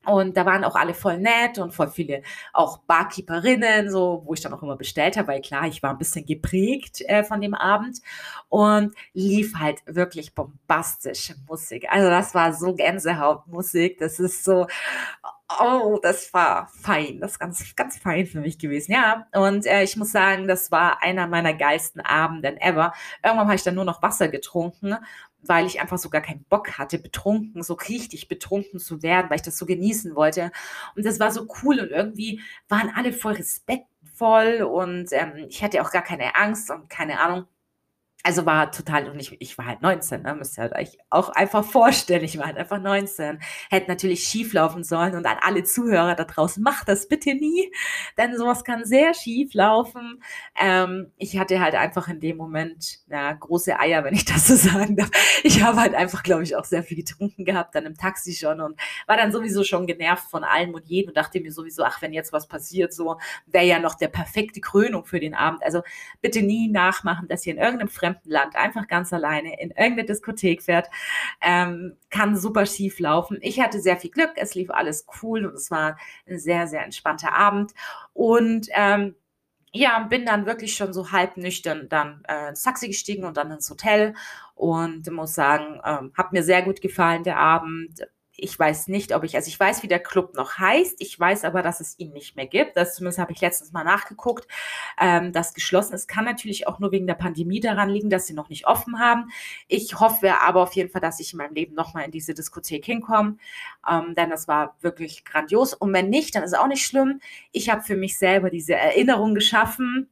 [0.07, 2.21] und da waren auch alle voll nett und voll viele
[2.53, 5.97] auch Barkeeperinnen, so, wo ich dann auch immer bestellt habe, weil klar, ich war ein
[5.97, 7.99] bisschen geprägt äh, von dem Abend
[8.47, 11.87] und lief halt wirklich bombastische Musik.
[11.89, 14.67] Also das war so Gänsehautmusik, das ist so,
[15.59, 19.27] oh, das war fein, das ist ganz, ganz fein für mich gewesen, ja.
[19.33, 22.93] Und äh, ich muss sagen, das war einer meiner geilsten Abenden ever.
[23.23, 24.95] Irgendwann habe ich dann nur noch Wasser getrunken
[25.41, 29.37] weil ich einfach so gar keinen Bock hatte, betrunken, so richtig betrunken zu werden, weil
[29.37, 30.51] ich das so genießen wollte.
[30.95, 35.81] Und das war so cool und irgendwie waren alle voll respektvoll und ähm, ich hatte
[35.81, 37.45] auch gar keine Angst und keine Ahnung.
[38.23, 40.35] Also war total, und ich, ich war halt 19, ne?
[40.35, 43.39] müsst ihr halt euch auch einfach vorstellen, ich war halt einfach 19.
[43.69, 47.71] Hätte natürlich schief laufen sollen und an alle Zuhörer da draußen, macht das bitte nie,
[48.17, 50.21] denn sowas kann sehr schief laufen.
[50.59, 54.55] Ähm, ich hatte halt einfach in dem Moment ja, große Eier, wenn ich das so
[54.69, 55.09] sagen darf.
[55.43, 58.59] Ich habe halt einfach, glaube ich, auch sehr viel getrunken gehabt, dann im Taxi schon
[58.59, 62.01] und war dann sowieso schon genervt von allem und jedem und dachte mir sowieso, ach,
[62.01, 65.63] wenn jetzt was passiert, so wäre ja noch der perfekte Krönung für den Abend.
[65.63, 65.81] Also
[66.21, 70.05] bitte nie nachmachen, dass ihr in irgendeinem fremden fremden Land einfach ganz alleine in irgendeine
[70.05, 70.87] Diskothek fährt,
[71.41, 73.37] ähm, kann super schief laufen.
[73.41, 76.83] Ich hatte sehr viel Glück, es lief alles cool und es war ein sehr, sehr
[76.83, 77.73] entspannter Abend.
[78.13, 79.15] Und ähm,
[79.73, 83.51] ja, bin dann wirklich schon so halb nüchtern dann äh, ins Taxi gestiegen und dann
[83.51, 84.13] ins Hotel
[84.55, 89.23] und muss sagen, ähm, hat mir sehr gut gefallen der Abend ich weiß nicht, ob
[89.23, 92.11] ich, also ich weiß, wie der Club noch heißt, ich weiß aber, dass es ihn
[92.11, 92.77] nicht mehr gibt.
[92.77, 94.47] Das zumindest habe ich letztens mal nachgeguckt,
[95.01, 96.07] ähm, das geschlossen ist.
[96.07, 99.29] Kann natürlich auch nur wegen der Pandemie daran liegen, dass sie noch nicht offen haben.
[99.67, 102.85] Ich hoffe aber auf jeden Fall, dass ich in meinem Leben nochmal in diese Diskothek
[102.85, 103.37] hinkomme,
[103.89, 105.73] ähm, denn das war wirklich grandios.
[105.73, 107.19] Und wenn nicht, dann ist auch nicht schlimm.
[107.51, 110.09] Ich habe für mich selber diese Erinnerung geschaffen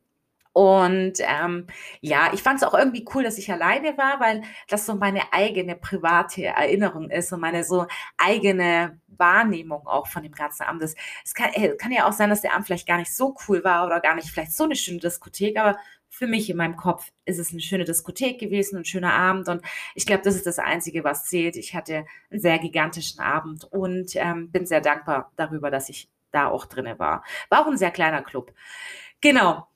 [0.56, 1.68] und ähm,
[2.00, 5.34] ja, ich fand es auch irgendwie cool, dass ich alleine war, weil das so meine
[5.34, 7.88] eigene private Erinnerung ist und meine so
[8.18, 10.98] eigene Wahrnehmung auch von dem ganzen Abend ist.
[11.26, 13.66] Es kann, äh, kann ja auch sein, dass der Abend vielleicht gar nicht so cool
[13.66, 15.78] war oder gar nicht vielleicht so eine schöne Diskothek, aber
[16.10, 19.62] für mich in meinem Kopf ist es eine schöne Diskothek gewesen, ein schöner Abend und
[19.94, 21.58] ich glaube, das ist das Einzige, was zählt.
[21.58, 26.48] Ich hatte einen sehr gigantischen Abend und ähm, bin sehr dankbar darüber, dass ich da
[26.48, 27.26] auch drinne war.
[27.50, 28.54] War auch ein sehr kleiner Club.
[29.20, 29.68] Genau.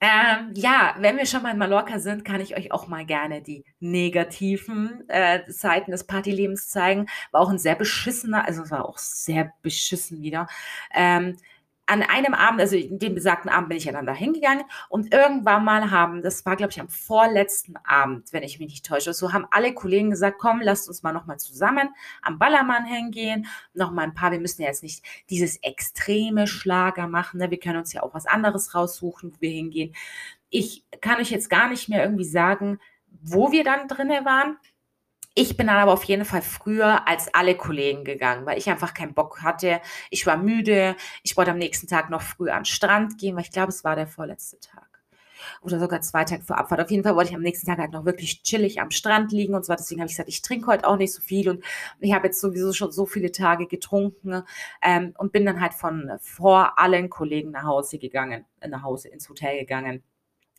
[0.00, 3.40] Ähm, ja, wenn wir schon mal in Mallorca sind, kann ich euch auch mal gerne
[3.40, 7.06] die negativen äh, Seiten des Partylebens zeigen.
[7.32, 10.48] War auch ein sehr beschissener, also es war auch sehr beschissen wieder.
[10.94, 11.36] Ähm,
[11.86, 15.64] an einem Abend, also dem besagten Abend bin ich ja dann da hingegangen und irgendwann
[15.64, 19.32] mal haben, das war glaube ich am vorletzten Abend, wenn ich mich nicht täusche, so
[19.32, 21.88] haben alle Kollegen gesagt, komm, lasst uns mal nochmal zusammen
[22.22, 27.38] am Ballermann hingehen, nochmal ein paar, wir müssen ja jetzt nicht dieses extreme Schlager machen,
[27.38, 27.50] ne?
[27.50, 29.94] wir können uns ja auch was anderes raussuchen, wo wir hingehen.
[30.50, 32.80] Ich kann euch jetzt gar nicht mehr irgendwie sagen,
[33.22, 34.58] wo wir dann drinnen waren,
[35.38, 38.94] ich bin dann aber auf jeden Fall früher als alle Kollegen gegangen, weil ich einfach
[38.94, 39.82] keinen Bock hatte.
[40.10, 40.96] Ich war müde.
[41.22, 43.84] Ich wollte am nächsten Tag noch früh an den Strand gehen, weil ich glaube, es
[43.84, 44.88] war der vorletzte Tag.
[45.60, 46.80] Oder sogar zwei Tage vor Abfahrt.
[46.80, 49.54] Auf jeden Fall wollte ich am nächsten Tag halt noch wirklich chillig am Strand liegen.
[49.54, 51.50] Und zwar deswegen habe ich gesagt, ich trinke heute auch nicht so viel.
[51.50, 51.62] Und
[52.00, 54.42] ich habe jetzt sowieso schon so viele Tage getrunken
[54.80, 59.28] ähm, und bin dann halt von vor allen Kollegen nach Hause gegangen, nach Hause ins
[59.28, 60.02] Hotel gegangen.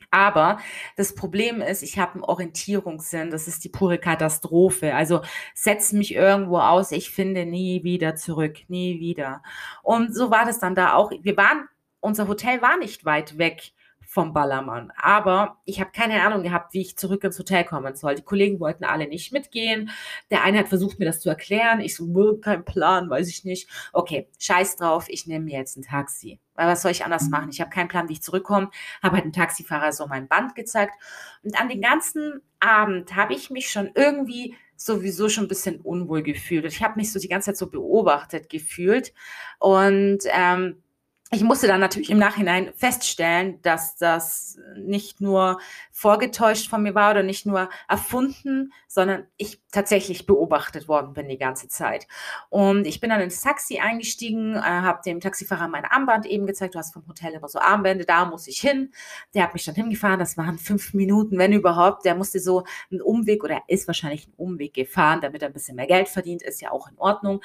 [0.09, 0.59] Aber
[0.95, 3.29] das Problem ist, ich habe einen Orientierungssinn.
[3.29, 4.95] Das ist die pure Katastrophe.
[4.95, 5.21] Also
[5.53, 6.91] setz mich irgendwo aus.
[6.91, 8.57] Ich finde nie wieder zurück.
[8.69, 9.43] Nie wieder.
[9.83, 11.11] Und so war das dann da auch.
[11.21, 11.67] Wir waren,
[11.99, 13.73] unser Hotel war nicht weit weg
[14.17, 14.91] vom Ballermann.
[14.99, 18.15] Aber ich habe keine Ahnung gehabt, wie ich zurück ins Hotel kommen soll.
[18.15, 19.91] Die Kollegen wollten alle nicht mitgehen.
[20.31, 21.81] Der eine hat versucht, mir das zu erklären.
[21.81, 23.69] Ich so, kein Plan, weiß ich nicht.
[23.93, 26.39] Okay, scheiß drauf, ich nehme mir jetzt ein Taxi.
[26.55, 27.29] Weil was soll ich anders mhm.
[27.29, 27.49] machen?
[27.51, 28.71] Ich habe keinen Plan, wie ich zurückkomme.
[29.03, 30.95] Habe halt einen Taxifahrer so mein Band gezeigt.
[31.43, 36.23] Und an den ganzen Abend habe ich mich schon irgendwie sowieso schon ein bisschen unwohl
[36.23, 36.65] gefühlt.
[36.65, 39.13] Ich habe mich so die ganze Zeit so beobachtet gefühlt.
[39.59, 40.81] Und ähm,
[41.29, 45.59] ich musste dann natürlich im Nachhinein feststellen, dass das nicht nur
[45.91, 51.37] vorgetäuscht von mir war oder nicht nur erfunden, sondern ich tatsächlich beobachtet worden bin die
[51.37, 52.07] ganze Zeit.
[52.49, 56.75] Und ich bin dann ins Taxi eingestiegen, äh, habe dem Taxifahrer mein Armband eben gezeigt.
[56.75, 58.93] Du hast vom Hotel immer so Armbände, da muss ich hin.
[59.33, 60.19] Der hat mich dann hingefahren.
[60.19, 62.05] Das waren fünf Minuten, wenn überhaupt.
[62.05, 65.75] Der musste so einen Umweg oder ist wahrscheinlich einen Umweg gefahren, damit er ein bisschen
[65.75, 66.41] mehr Geld verdient.
[66.41, 67.41] Ist ja auch in Ordnung.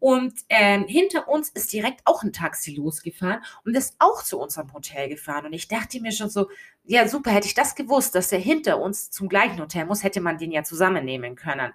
[0.00, 3.21] Und ähm, hinter uns ist direkt auch ein Taxi losgefahren
[3.64, 5.46] und ist auch zu unserem Hotel gefahren.
[5.46, 6.48] Und ich dachte mir schon so,
[6.84, 10.20] ja, super, hätte ich das gewusst, dass der hinter uns zum gleichen Hotel muss, hätte
[10.20, 11.72] man den ja zusammennehmen können.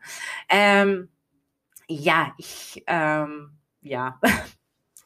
[0.50, 1.10] Ähm,
[1.88, 4.20] ja, ich, ähm, ja.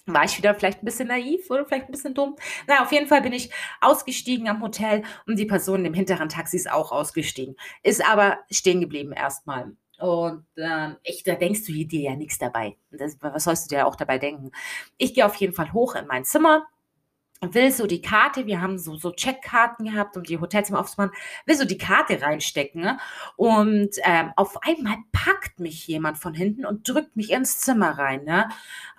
[0.05, 2.35] war ich wieder vielleicht ein bisschen naiv oder vielleicht ein bisschen dumm.
[2.67, 3.51] Na, auf jeden Fall bin ich
[3.81, 7.55] ausgestiegen am Hotel und die Person im hinteren Taxi ist auch ausgestiegen.
[7.83, 9.75] Ist aber stehen geblieben erstmal.
[10.01, 12.75] Und ähm, ich, da denkst du dir ja nichts dabei.
[12.89, 14.51] Das, was sollst du dir auch dabei denken?
[14.97, 16.67] Ich gehe auf jeden Fall hoch in mein Zimmer,
[17.41, 21.55] will so die Karte, wir haben so, so Checkkarten gehabt, um die Hotelzimmer aufzumachen, will
[21.55, 22.81] so die Karte reinstecken.
[22.81, 22.99] Ne?
[23.35, 28.23] Und ähm, auf einmal packt mich jemand von hinten und drückt mich ins Zimmer rein.
[28.23, 28.49] Ne?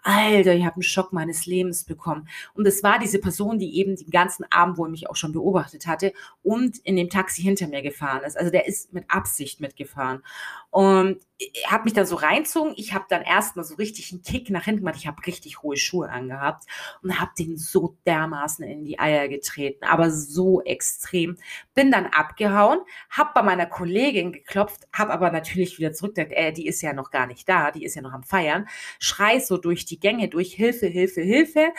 [0.03, 2.29] Alter, ich habe einen Schock meines Lebens bekommen.
[2.55, 5.87] Und es war diese Person, die eben den ganzen Abend wohl mich auch schon beobachtet
[5.87, 6.13] hatte
[6.43, 8.37] und in dem Taxi hinter mir gefahren ist.
[8.37, 10.23] Also der ist mit Absicht mitgefahren.
[10.71, 11.21] Und
[11.55, 12.75] er hat mich dann so reinzogen.
[12.77, 14.97] Ich habe dann erstmal so richtig einen Kick nach hinten gemacht.
[14.97, 16.65] Ich habe richtig hohe Schuhe angehabt
[17.03, 21.37] und habe den so dermaßen in die Eier getreten, aber so extrem.
[21.75, 26.67] Bin dann abgehauen, habe bei meiner Kollegin geklopft, habe aber natürlich wieder zurückgedacht, äh, die
[26.67, 28.67] ist ja noch gar nicht da, die ist ja noch am Feiern.
[28.99, 31.73] Schrei so durch die Gänge durch, Hilfe, Hilfe, Hilfe.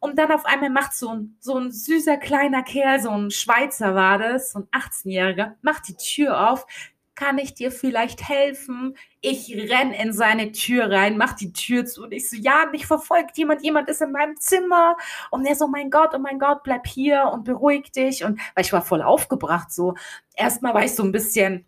[0.00, 3.94] Und dann auf einmal macht so ein, so ein süßer kleiner Kerl, so ein Schweizer
[3.94, 6.66] war das, so ein 18-Jähriger, macht die Tür auf,
[7.14, 8.96] kann ich dir vielleicht helfen?
[9.20, 12.86] Ich renn in seine Tür rein, mach die Tür zu und ich so, ja, mich
[12.86, 14.96] verfolgt jemand, jemand ist in meinem Zimmer.
[15.30, 18.24] Und er so, mein Gott, oh mein Gott, bleib hier und beruhig dich.
[18.24, 19.94] Und weil ich war voll aufgebracht, so.
[20.34, 21.66] Erstmal war ich so ein bisschen,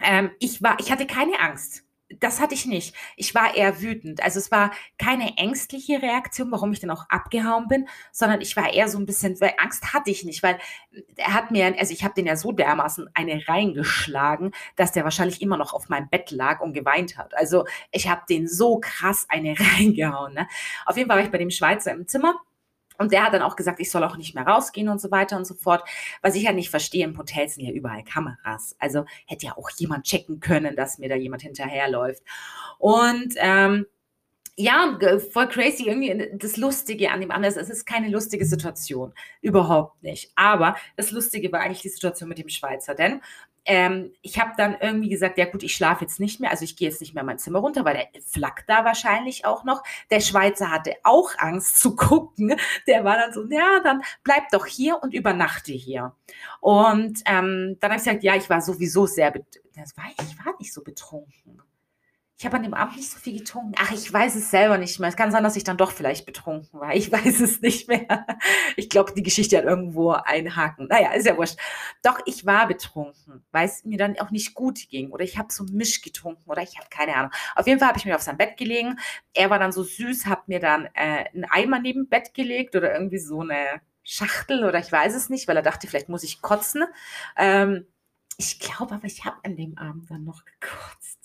[0.00, 1.84] ähm, ich war, ich hatte keine Angst
[2.20, 2.94] das hatte ich nicht.
[3.16, 4.22] Ich war eher wütend.
[4.22, 8.72] Also es war keine ängstliche Reaktion, warum ich dann auch abgehauen bin, sondern ich war
[8.72, 10.58] eher so ein bisschen, weil Angst hatte ich nicht, weil
[11.16, 15.42] er hat mir, also ich habe den ja so dermaßen eine reingeschlagen, dass der wahrscheinlich
[15.42, 17.36] immer noch auf meinem Bett lag und geweint hat.
[17.36, 20.34] Also ich habe den so krass eine reingehauen.
[20.34, 20.48] Ne?
[20.86, 22.34] Auf jeden Fall war ich bei dem Schweizer im Zimmer
[22.98, 25.36] und der hat dann auch gesagt, ich soll auch nicht mehr rausgehen und so weiter
[25.36, 25.82] und so fort.
[26.20, 28.76] Was ich ja nicht verstehe, im Hotel sind ja überall Kameras.
[28.78, 32.22] Also hätte ja auch jemand checken können, dass mir da jemand hinterherläuft.
[32.78, 33.86] Und ähm,
[34.56, 34.98] ja,
[35.32, 35.88] voll crazy.
[35.88, 39.14] Irgendwie das Lustige an dem anderen, es ist keine lustige Situation.
[39.40, 40.30] Überhaupt nicht.
[40.34, 42.94] Aber das Lustige war eigentlich die Situation mit dem Schweizer.
[42.94, 43.20] Denn
[43.64, 46.76] ähm, ich habe dann irgendwie gesagt, ja gut, ich schlafe jetzt nicht mehr, also ich
[46.76, 49.82] gehe jetzt nicht mehr in mein Zimmer runter, weil der flackt da wahrscheinlich auch noch.
[50.10, 52.56] Der Schweizer hatte auch Angst zu gucken.
[52.86, 56.14] Der war dann so, ja, dann bleib doch hier und übernachte hier.
[56.60, 59.32] Und ähm, dann habe ich gesagt, ja, ich war sowieso sehr,
[59.74, 61.62] das war, ich war nicht so betrunken.
[62.42, 63.70] Ich habe an dem Abend nicht so viel getrunken.
[63.78, 65.08] Ach, ich weiß es selber nicht mehr.
[65.08, 66.92] Es kann sein, dass ich dann doch vielleicht betrunken war.
[66.92, 68.26] Ich weiß es nicht mehr.
[68.74, 70.88] Ich glaube, die Geschichte hat irgendwo einen Haken.
[70.88, 71.56] Naja, ist ja wurscht.
[72.02, 75.12] Doch, ich war betrunken, weil es mir dann auch nicht gut ging.
[75.12, 77.30] Oder ich habe so Misch getrunken oder ich habe keine Ahnung.
[77.54, 78.98] Auf jeden Fall habe ich mir auf sein Bett gelegen.
[79.34, 82.92] Er war dann so süß, hat mir dann äh, einen Eimer neben Bett gelegt oder
[82.92, 86.42] irgendwie so eine Schachtel oder ich weiß es nicht, weil er dachte, vielleicht muss ich
[86.42, 86.82] kotzen.
[87.36, 87.86] Ähm,
[88.36, 91.21] ich glaube aber, ich habe an dem Abend dann noch gekotzt.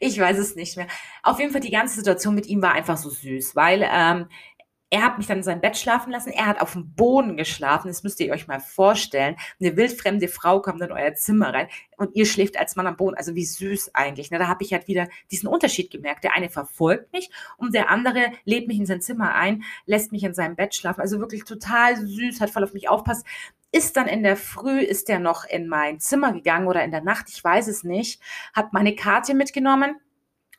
[0.00, 0.88] Ich weiß es nicht mehr.
[1.22, 4.28] Auf jeden Fall, die ganze Situation mit ihm war einfach so süß, weil ähm,
[4.92, 6.28] er hat mich dann in sein Bett schlafen lassen.
[6.34, 7.88] Er hat auf dem Boden geschlafen.
[7.88, 9.36] Das müsst ihr euch mal vorstellen.
[9.58, 13.16] Eine wildfremde Frau kommt in euer Zimmer rein und ihr schläft als Mann am Boden.
[13.16, 14.30] Also wie süß eigentlich.
[14.30, 14.38] Ne?
[14.38, 16.24] Da habe ich halt wieder diesen Unterschied gemerkt.
[16.24, 20.24] Der eine verfolgt mich und der andere lädt mich in sein Zimmer ein, lässt mich
[20.24, 21.00] in seinem Bett schlafen.
[21.00, 23.24] Also wirklich total süß, hat voll auf mich aufpasst
[23.72, 27.02] ist dann in der Früh, ist er noch in mein Zimmer gegangen oder in der
[27.02, 28.20] Nacht, ich weiß es nicht,
[28.54, 29.96] hat meine Karte mitgenommen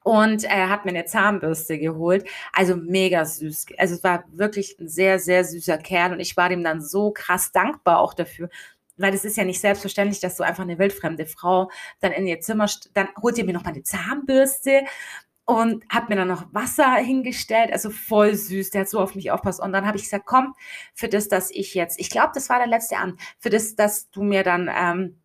[0.04, 2.28] und er hat mir eine Zahnbürste geholt.
[2.52, 3.68] Also mega süß.
[3.78, 7.12] Also es war wirklich ein sehr, sehr süßer Kerl und ich war dem dann so
[7.12, 8.50] krass dankbar auch dafür.
[8.98, 11.72] Weil es ist ja nicht selbstverständlich, dass du einfach eine wildfremde Frau
[12.02, 14.84] dann in ihr Zimmer, dann holt ihr mir noch mal eine Zahnbürste
[15.46, 19.32] und hat mir dann noch Wasser hingestellt, also voll süß, der hat so auf mich
[19.32, 19.60] aufpasst.
[19.60, 20.54] Und dann habe ich gesagt, komm,
[20.94, 24.10] für das, dass ich jetzt, ich glaube, das war der letzte Abend, für das, dass
[24.10, 25.20] du mir dann ähm,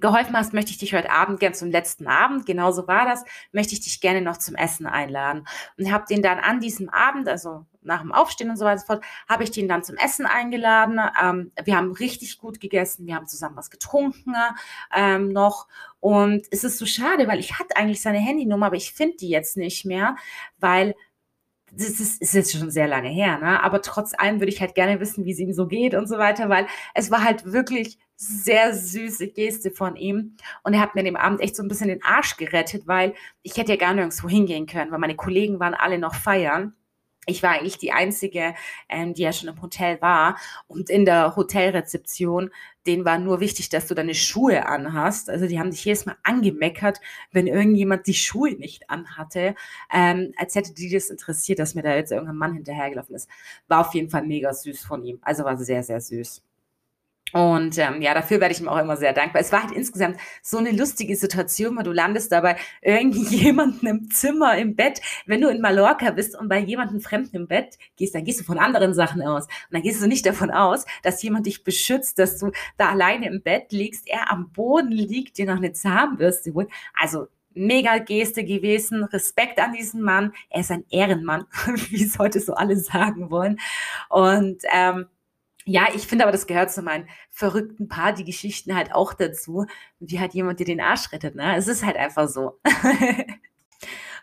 [0.00, 3.74] geholfen hast, möchte ich dich heute Abend gern zum letzten Abend, genauso war das, möchte
[3.74, 5.46] ich dich gerne noch zum Essen einladen.
[5.78, 8.80] Und habe den dann an diesem Abend, also nach dem Aufstehen und so weiter und
[8.80, 11.00] so fort, habe ich den dann zum Essen eingeladen.
[11.22, 14.34] Ähm, wir haben richtig gut gegessen, wir haben zusammen was getrunken
[14.94, 15.68] ähm, noch.
[16.00, 19.28] Und es ist so schade, weil ich hatte eigentlich seine Handynummer, aber ich finde die
[19.28, 20.16] jetzt nicht mehr,
[20.58, 20.94] weil
[21.76, 23.62] das ist, ist jetzt schon sehr lange her, ne?
[23.62, 26.18] aber trotz allem würde ich halt gerne wissen, wie es ihm so geht und so
[26.18, 30.36] weiter, weil es war halt wirklich sehr süße Geste von ihm.
[30.62, 33.56] Und er hat mir dem Abend echt so ein bisschen den Arsch gerettet, weil ich
[33.56, 36.74] hätte ja gar nirgendwo hingehen können, weil meine Kollegen waren alle noch feiern.
[37.26, 38.54] Ich war eigentlich die Einzige,
[38.88, 40.38] ähm, die ja schon im Hotel war.
[40.66, 42.50] Und in der Hotelrezeption,
[42.86, 45.30] denen war nur wichtig, dass du deine Schuhe anhast.
[45.30, 47.00] Also die haben dich jedes Mal angemeckert,
[47.32, 49.54] wenn irgendjemand die Schuhe nicht anhatte.
[49.92, 53.28] Ähm, als hätte die das interessiert, dass mir da jetzt irgendein Mann hinterhergelaufen ist.
[53.68, 55.18] War auf jeden Fall mega süß von ihm.
[55.22, 56.42] Also war sehr, sehr süß.
[57.34, 59.42] Und ähm, ja, dafür werde ich ihm auch immer sehr dankbar.
[59.42, 64.56] Es war halt insgesamt so eine lustige Situation, weil du landest dabei irgendjemanden im Zimmer,
[64.56, 65.00] im Bett.
[65.26, 68.44] Wenn du in Mallorca bist und bei jemandem Fremden im Bett gehst, dann gehst du
[68.44, 69.46] von anderen Sachen aus.
[69.46, 73.26] Und dann gehst du nicht davon aus, dass jemand dich beschützt, dass du da alleine
[73.26, 76.70] im Bett liegst, er am Boden liegt, dir noch eine Zahnbürste holt.
[76.96, 79.02] Also mega Geste gewesen.
[79.02, 80.32] Respekt an diesen Mann.
[80.50, 81.46] Er ist ein Ehrenmann,
[81.88, 83.58] wie es heute so alle sagen wollen.
[84.08, 85.06] Und ähm,
[85.64, 89.66] ja, ich finde aber, das gehört zu meinen verrückten Partygeschichten halt auch dazu,
[89.98, 91.34] wie halt jemand dir den Arsch rettet.
[91.34, 91.56] Ne?
[91.56, 92.60] Es ist halt einfach so.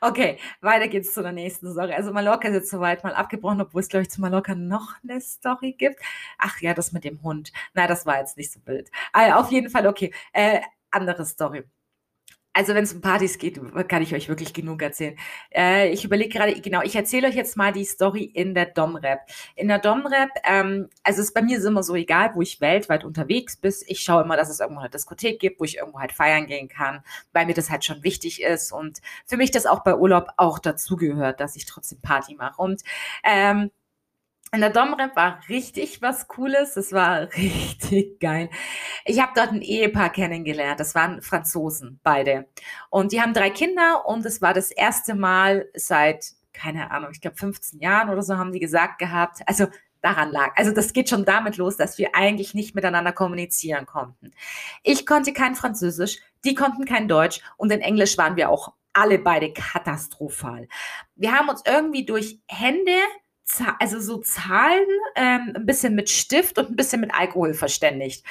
[0.03, 1.93] Okay, weiter geht's zu der nächsten Story.
[1.93, 5.21] Also Mallorca ist jetzt soweit mal abgebrochen, obwohl es, glaube ich, zu Mallorca noch eine
[5.21, 5.99] Story gibt.
[6.39, 7.51] Ach ja, das mit dem Hund.
[7.75, 8.89] Na, das war jetzt nicht so wild.
[9.13, 10.11] Also auf jeden Fall, okay.
[10.33, 11.65] Äh, andere Story
[12.53, 15.17] also wenn es um Partys geht, kann ich euch wirklich genug erzählen.
[15.53, 19.19] Äh, ich überlege gerade, genau, ich erzähle euch jetzt mal die Story in der Domrep.
[19.55, 23.05] In der Domrep, ähm, also es bei mir ist immer so egal, wo ich weltweit
[23.05, 23.71] unterwegs bin.
[23.87, 26.67] Ich schaue immer, dass es irgendwo eine Diskothek gibt, wo ich irgendwo halt feiern gehen
[26.67, 30.27] kann, weil mir das halt schon wichtig ist und für mich das auch bei Urlaub
[30.37, 32.61] auch dazugehört, dass ich trotzdem Party mache.
[32.61, 32.81] Und
[33.23, 33.71] ähm,
[34.53, 36.73] in der Domrep war richtig was Cooles.
[36.73, 38.49] Das war richtig geil.
[39.05, 40.79] Ich habe dort ein Ehepaar kennengelernt.
[40.79, 42.47] Das waren Franzosen, beide.
[42.89, 47.21] Und die haben drei Kinder und es war das erste Mal seit, keine Ahnung, ich
[47.21, 49.39] glaube 15 Jahren oder so haben die gesagt gehabt.
[49.45, 49.67] Also
[50.01, 50.51] daran lag.
[50.57, 54.31] Also das geht schon damit los, dass wir eigentlich nicht miteinander kommunizieren konnten.
[54.83, 59.19] Ich konnte kein Französisch, die konnten kein Deutsch und in Englisch waren wir auch alle
[59.19, 60.67] beide katastrophal.
[61.15, 62.99] Wir haben uns irgendwie durch Hände
[63.79, 68.25] also so Zahlen, ähm, ein bisschen mit Stift und ein bisschen mit Alkohol verständigt.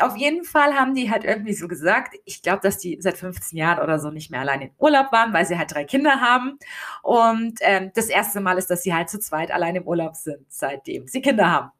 [0.00, 3.58] Auf jeden Fall haben die halt irgendwie so gesagt, ich glaube, dass die seit 15
[3.58, 6.58] Jahren oder so nicht mehr allein in Urlaub waren, weil sie halt drei Kinder haben.
[7.02, 10.44] Und ähm, das erste Mal ist, dass sie halt zu zweit allein im Urlaub sind,
[10.48, 11.70] seitdem sie Kinder haben.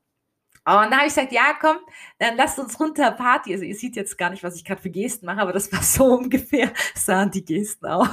[0.68, 1.76] Und da habe ich gesagt, ja, komm,
[2.18, 3.52] dann lasst uns runter Party.
[3.52, 5.82] Also ihr seht jetzt gar nicht, was ich gerade für Gesten mache, aber das war
[5.82, 8.08] so ungefähr, sahen die Gesten auch.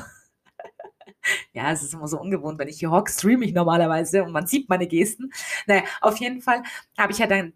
[1.54, 4.48] Ja, es ist immer so ungewohnt, wenn ich hier hocke, streame ich normalerweise und man
[4.48, 5.32] sieht meine Gesten.
[5.68, 6.64] Naja, auf jeden Fall
[6.98, 7.54] habe ich ja dann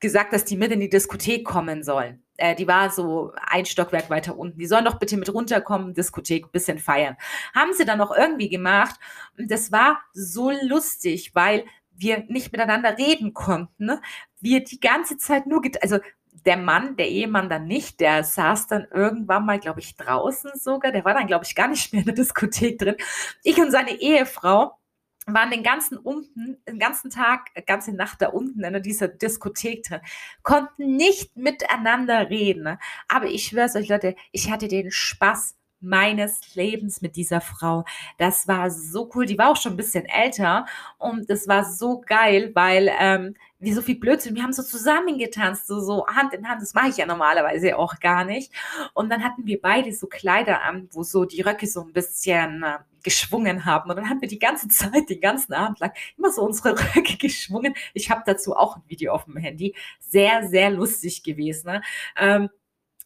[0.00, 2.22] gesagt, dass die mit in die Diskothek kommen sollen.
[2.36, 4.58] Äh, die war so ein Stockwerk weiter unten.
[4.58, 7.16] Die sollen doch bitte mit runterkommen, Diskothek, bisschen feiern.
[7.54, 8.98] Haben sie dann noch irgendwie gemacht.
[9.38, 13.86] Und das war so lustig, weil wir nicht miteinander reden konnten.
[13.86, 14.00] Ne?
[14.40, 15.98] Wir die ganze Zeit nur, also
[16.44, 20.92] der Mann, der Ehemann dann nicht, der saß dann irgendwann mal, glaube ich, draußen sogar.
[20.92, 22.96] Der war dann, glaube ich, gar nicht mehr in der Diskothek drin.
[23.42, 24.78] Ich und seine Ehefrau
[25.26, 30.00] waren den ganzen unten, den ganzen Tag, ganze Nacht da unten in dieser Diskothek drin,
[30.42, 32.78] konnten nicht miteinander reden.
[33.08, 37.84] Aber ich schwöre euch, Leute, ich hatte den Spaß meines Lebens mit dieser Frau.
[38.18, 39.26] Das war so cool.
[39.26, 40.66] Die war auch schon ein bisschen älter
[40.98, 44.34] und das war so geil, weil ähm, wie so viel Blödsinn.
[44.34, 46.60] Wir haben so zusammengetanzt, so, so Hand in Hand.
[46.60, 48.52] Das mache ich ja normalerweise auch gar nicht.
[48.92, 52.64] Und dann hatten wir beide so Kleider an, wo so die Röcke so ein bisschen
[52.64, 53.88] äh, geschwungen haben.
[53.88, 57.16] Und dann haben wir die ganze Zeit, den ganzen Abend lang, immer so unsere Röcke
[57.16, 57.74] geschwungen.
[57.94, 59.76] Ich habe dazu auch ein Video auf dem Handy.
[60.00, 61.68] Sehr, sehr lustig gewesen.
[61.68, 61.82] Ne?
[62.16, 62.48] Ähm,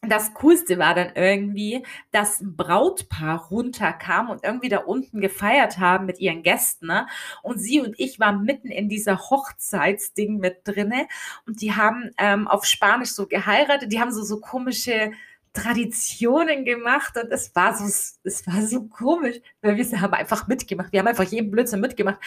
[0.01, 6.05] das Coolste war dann irgendwie, dass ein Brautpaar runterkam und irgendwie da unten gefeiert haben
[6.05, 6.87] mit ihren Gästen.
[6.87, 7.07] Ne?
[7.41, 11.07] Und sie und ich waren mitten in dieser Hochzeitsding mit drinne
[11.45, 13.91] und die haben ähm, auf Spanisch so geheiratet.
[13.91, 15.11] Die haben so so komische
[15.53, 20.91] Traditionen gemacht und es war so, es war so komisch, weil wir haben einfach mitgemacht.
[20.91, 22.19] Wir haben einfach jeden Blödsinn mitgemacht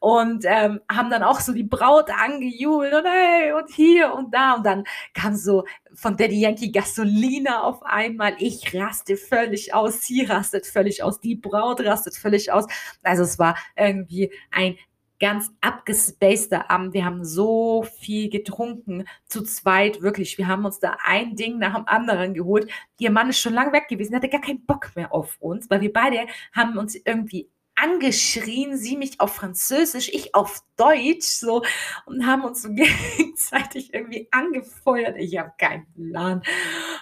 [0.00, 4.54] und ähm, haben dann auch so die Braut angejubelt und hey und hier und da
[4.54, 4.84] und dann
[5.14, 8.34] kam so von Daddy Yankee Gasolina auf einmal.
[8.38, 12.66] Ich raste völlig aus, sie rastet völlig aus, die Braut rastet völlig aus.
[13.02, 14.76] Also es war irgendwie ein
[15.20, 16.94] ganz abgespaceder Abend.
[16.94, 20.38] Wir haben so viel getrunken, zu zweit, wirklich.
[20.38, 22.70] Wir haben uns da ein Ding nach dem anderen geholt.
[22.98, 25.80] Ihr Mann ist schon lange weg gewesen, hatte gar keinen Bock mehr auf uns, weil
[25.80, 27.48] wir beide haben uns irgendwie
[27.84, 31.62] angeschrien, sie mich auf Französisch, ich auf Deutsch, so
[32.06, 35.16] und haben uns so gegenseitig irgendwie angefeuert.
[35.18, 36.42] Ich habe keinen Plan.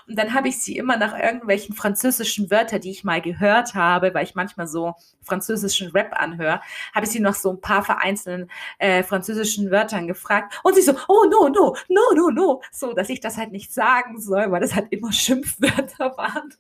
[0.09, 4.13] Und dann habe ich sie immer nach irgendwelchen französischen Wörtern, die ich mal gehört habe,
[4.13, 6.61] weil ich manchmal so französischen Rap anhöre,
[6.95, 10.95] habe ich sie nach so ein paar vereinzelten äh, französischen Wörtern gefragt und sie so,
[11.09, 14.61] oh no, no, no, no, no, so, dass ich das halt nicht sagen soll, weil
[14.61, 16.53] das halt immer Schimpfwörter waren.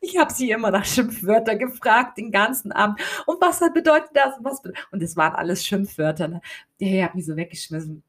[0.00, 3.00] Ich habe sie immer nach Schimpfwörtern gefragt, den ganzen Abend.
[3.26, 4.36] Und was bedeutet das?
[4.38, 4.86] Und, was bedeutet?
[4.90, 6.28] und es waren alles Schimpfwörter.
[6.28, 6.40] Ne?
[6.80, 8.02] Der hat mich so weggeschmissen.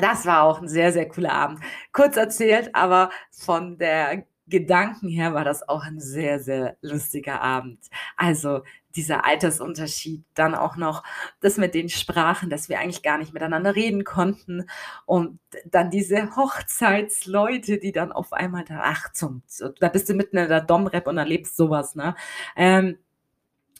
[0.00, 1.60] Das war auch ein sehr, sehr cooler Abend.
[1.92, 7.78] Kurz erzählt, aber von der Gedanken her war das auch ein sehr, sehr lustiger Abend.
[8.16, 8.62] Also
[8.96, 11.02] dieser Altersunterschied, dann auch noch
[11.40, 14.66] das mit den Sprachen, dass wir eigentlich gar nicht miteinander reden konnten
[15.06, 19.42] und dann diese Hochzeitsleute, die dann auf einmal da, ach, zum,
[19.80, 22.14] da bist du mitten in der Domrep und erlebst sowas, ne?
[22.56, 22.98] Ähm,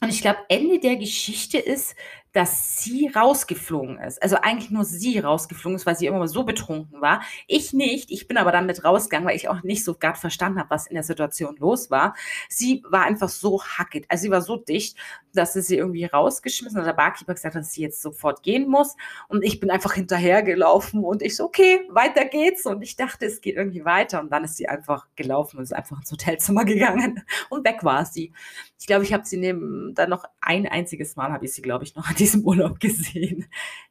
[0.01, 1.95] und ich glaube, Ende der Geschichte ist,
[2.33, 4.21] dass sie rausgeflogen ist.
[4.21, 7.21] Also eigentlich nur sie rausgeflogen ist, weil sie immer so betrunken war.
[7.47, 8.09] Ich nicht.
[8.09, 10.87] Ich bin aber dann mit rausgegangen, weil ich auch nicht so gerade verstanden habe, was
[10.87, 12.15] in der Situation los war.
[12.49, 14.05] Sie war einfach so hackig.
[14.09, 14.97] Also sie war so dicht,
[15.33, 16.87] dass sie sie irgendwie rausgeschmissen hat.
[16.87, 18.95] Der Barkeeper gesagt, dass sie jetzt sofort gehen muss.
[19.27, 22.65] Und ich bin einfach hinterhergelaufen und ich so, okay, weiter geht's.
[22.65, 24.19] Und ich dachte, es geht irgendwie weiter.
[24.19, 28.05] Und dann ist sie einfach gelaufen und ist einfach ins Hotelzimmer gegangen und weg war
[28.05, 28.33] sie.
[28.79, 31.83] Ich glaube, ich habe sie neben, dann noch ein einziges Mal habe ich sie, glaube
[31.83, 33.45] ich, noch an diesem Urlaub gesehen.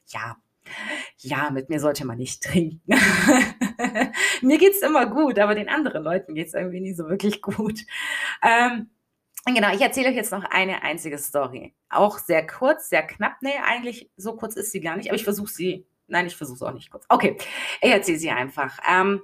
[0.07, 0.37] Ja,
[1.19, 2.81] ja, mit mir sollte man nicht trinken.
[4.43, 7.43] mir geht es immer gut, aber den anderen Leuten geht es irgendwie nie so wirklich
[7.43, 7.81] gut.
[8.43, 8.91] Ähm,
[9.45, 11.75] genau, ich erzähle euch jetzt noch eine einzige Story.
[11.91, 13.37] Auch sehr kurz, sehr knapp.
[13.43, 15.87] Nee, eigentlich so kurz ist sie gar nicht, aber ich versuche sie.
[16.09, 17.05] Nein, ich versuche es auch nicht kurz.
[17.09, 17.37] Okay,
[17.81, 18.79] ich erzähle sie einfach.
[18.89, 19.23] Ähm,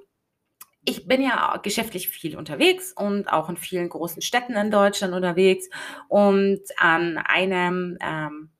[0.84, 5.68] ich bin ja geschäftlich viel unterwegs und auch in vielen großen Städten in Deutschland unterwegs.
[6.08, 8.50] Und an einem ähm,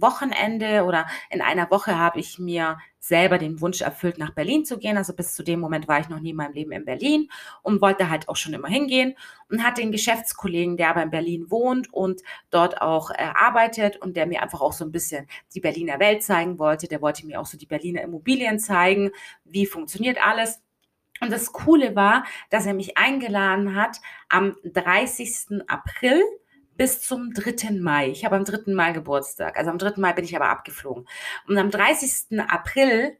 [0.00, 4.78] Wochenende oder in einer Woche habe ich mir selber den Wunsch erfüllt, nach Berlin zu
[4.78, 4.96] gehen.
[4.96, 7.28] Also bis zu dem Moment war ich noch nie in meinem Leben in Berlin
[7.62, 9.14] und wollte halt auch schon immer hingehen
[9.50, 14.16] und hatte einen Geschäftskollegen, der aber in Berlin wohnt und dort auch äh, arbeitet und
[14.16, 16.88] der mir einfach auch so ein bisschen die Berliner Welt zeigen wollte.
[16.88, 19.10] Der wollte mir auch so die Berliner Immobilien zeigen,
[19.44, 20.62] wie funktioniert alles.
[21.20, 25.62] Und das Coole war, dass er mich eingeladen hat am 30.
[25.68, 26.22] April
[26.76, 27.72] bis zum 3.
[27.80, 28.10] Mai.
[28.10, 28.72] Ich habe am 3.
[28.72, 29.56] Mai Geburtstag.
[29.56, 30.00] Also am 3.
[30.00, 31.06] Mai bin ich aber abgeflogen.
[31.46, 32.40] Und am 30.
[32.40, 33.16] April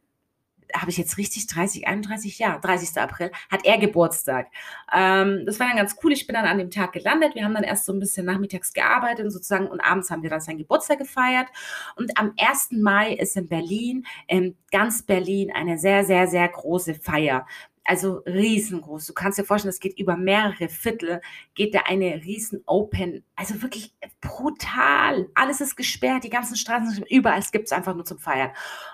[0.73, 2.97] habe ich jetzt richtig 30, 31, ja, 30.
[2.97, 4.47] April, hat er Geburtstag.
[4.93, 6.11] Ähm, das war dann ganz cool.
[6.11, 7.35] Ich bin dann an dem Tag gelandet.
[7.35, 10.41] Wir haben dann erst so ein bisschen nachmittags gearbeitet sozusagen und abends haben wir dann
[10.41, 11.47] seinen Geburtstag gefeiert.
[11.95, 12.71] Und am 1.
[12.71, 17.45] Mai ist in Berlin, in ganz Berlin, eine sehr, sehr, sehr große Feier
[17.85, 19.05] also riesengroß.
[19.05, 21.21] Du kannst dir vorstellen, es geht über mehrere Viertel,
[21.53, 25.29] geht da eine riesen Open, also wirklich brutal.
[25.35, 28.51] Alles ist gesperrt, die ganzen Straßen sind überall, es gibt es einfach nur zum Feiern.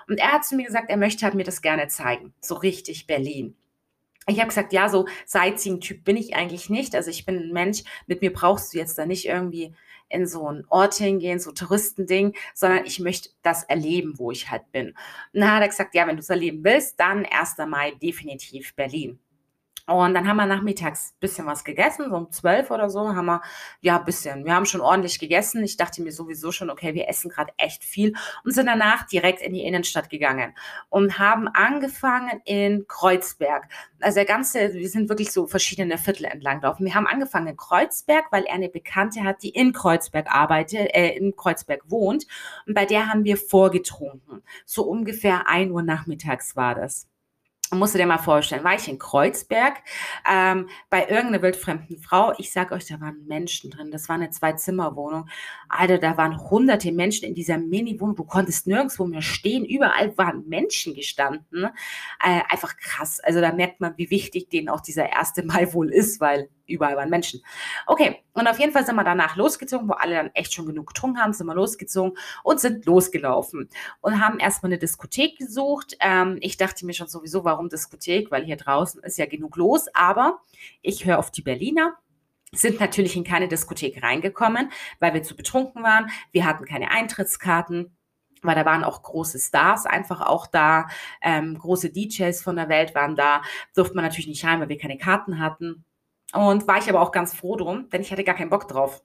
[0.08, 2.34] Und er hat zu mir gesagt, er möchte halt mir das gerne zeigen.
[2.40, 3.56] So richtig Berlin.
[4.26, 6.94] Ich habe gesagt, ja, so Sightseeing-Typ bin ich eigentlich nicht.
[6.94, 9.74] Also ich bin ein Mensch, mit mir brauchst du jetzt da nicht irgendwie
[10.08, 14.70] in so ein Ort hingehen, so Touristending, sondern ich möchte das erleben, wo ich halt
[14.70, 14.88] bin.
[14.88, 17.56] Und dann hat er gesagt, ja, wenn du es erleben willst, dann 1.
[17.66, 19.18] Mai definitiv Berlin.
[19.86, 23.26] Und dann haben wir nachmittags ein bisschen was gegessen, so um zwölf oder so, haben
[23.26, 23.42] wir,
[23.80, 24.44] ja, ein bisschen.
[24.44, 25.64] Wir haben schon ordentlich gegessen.
[25.64, 28.14] Ich dachte mir sowieso schon, okay, wir essen gerade echt viel
[28.44, 30.54] und sind danach direkt in die Innenstadt gegangen
[30.88, 33.68] und haben angefangen in Kreuzberg.
[34.00, 36.84] Also der ganze, wir sind wirklich so verschiedene Viertel entlang gelaufen.
[36.84, 41.16] Wir haben angefangen in Kreuzberg, weil er eine Bekannte hat, die in Kreuzberg arbeitet, äh,
[41.16, 42.26] in Kreuzberg wohnt.
[42.66, 44.42] Und bei der haben wir vorgetrunken.
[44.64, 47.08] So ungefähr ein Uhr nachmittags war das
[47.78, 49.82] musst du dir mal vorstellen, war ich in Kreuzberg
[50.30, 52.32] ähm, bei irgendeiner wildfremden Frau.
[52.38, 53.90] Ich sag euch, da waren Menschen drin.
[53.90, 55.28] Das war eine Zwei-Zimmer-Wohnung.
[55.68, 58.16] Alter, da waren hunderte Menschen in dieser Mini-Wohnung.
[58.16, 59.64] Du konntest nirgendwo mehr stehen.
[59.64, 61.64] Überall waren Menschen gestanden.
[62.22, 63.20] Äh, einfach krass.
[63.20, 66.96] Also da merkt man, wie wichtig denen auch dieser erste Mai wohl ist, weil überall
[66.96, 67.42] waren Menschen.
[67.86, 70.88] Okay, und auf jeden Fall sind wir danach losgezogen, wo alle dann echt schon genug
[70.88, 73.68] getrunken haben, sind wir losgezogen und sind losgelaufen
[74.00, 75.96] und haben erstmal eine Diskothek gesucht.
[76.00, 79.86] Ähm, ich dachte mir schon sowieso, warum Diskothek, weil hier draußen ist ja genug los,
[79.94, 80.40] aber
[80.82, 81.96] ich höre auf die Berliner
[82.54, 86.10] sind natürlich in keine Diskothek reingekommen, weil wir zu betrunken waren.
[86.32, 87.96] Wir hatten keine Eintrittskarten
[88.42, 90.88] weil da waren auch große Stars einfach auch da,
[91.22, 93.42] ähm, große DJs von der Welt waren da,
[93.74, 95.84] durfte man natürlich nicht rein, weil wir keine Karten hatten.
[96.34, 99.02] Und war ich aber auch ganz froh drum, denn ich hatte gar keinen Bock drauf.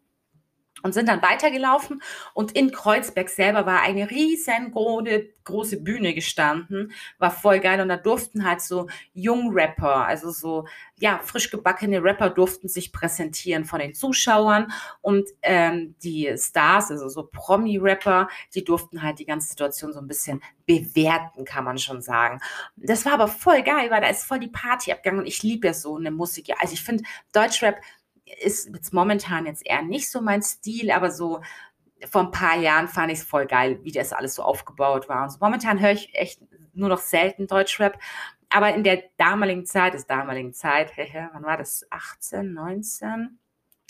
[0.84, 2.02] Und sind dann weitergelaufen.
[2.34, 7.82] Und in Kreuzberg selber war eine riesengroße große Bühne gestanden, war voll geil.
[7.82, 10.68] Und da durften halt so Jung-Rapper, also so,
[11.00, 14.72] ja, frisch gebackene Rapper durften sich präsentieren von den Zuschauern.
[15.02, 20.08] Und ähm, die Stars, also so Promi-Rapper, die durften halt die ganze Situation so ein
[20.08, 22.40] bisschen bewerten, kann man schon sagen.
[22.76, 25.22] Das war aber voll geil, weil da ist voll die Party abgegangen.
[25.22, 26.54] Und ich liebe ja so eine Musik.
[26.60, 27.78] Also ich finde Deutschrap
[28.42, 31.42] ist jetzt momentan jetzt eher nicht so mein Stil, aber so
[32.10, 35.24] vor ein paar Jahren fand ich es voll geil, wie das alles so aufgebaut war.
[35.24, 36.42] Und so momentan höre ich echt
[36.74, 38.00] nur noch selten Deutschrap.
[38.50, 40.92] Aber in der damaligen Zeit, ist damaligen Zeit,
[41.34, 41.86] wann war das?
[41.90, 43.40] 18, 19?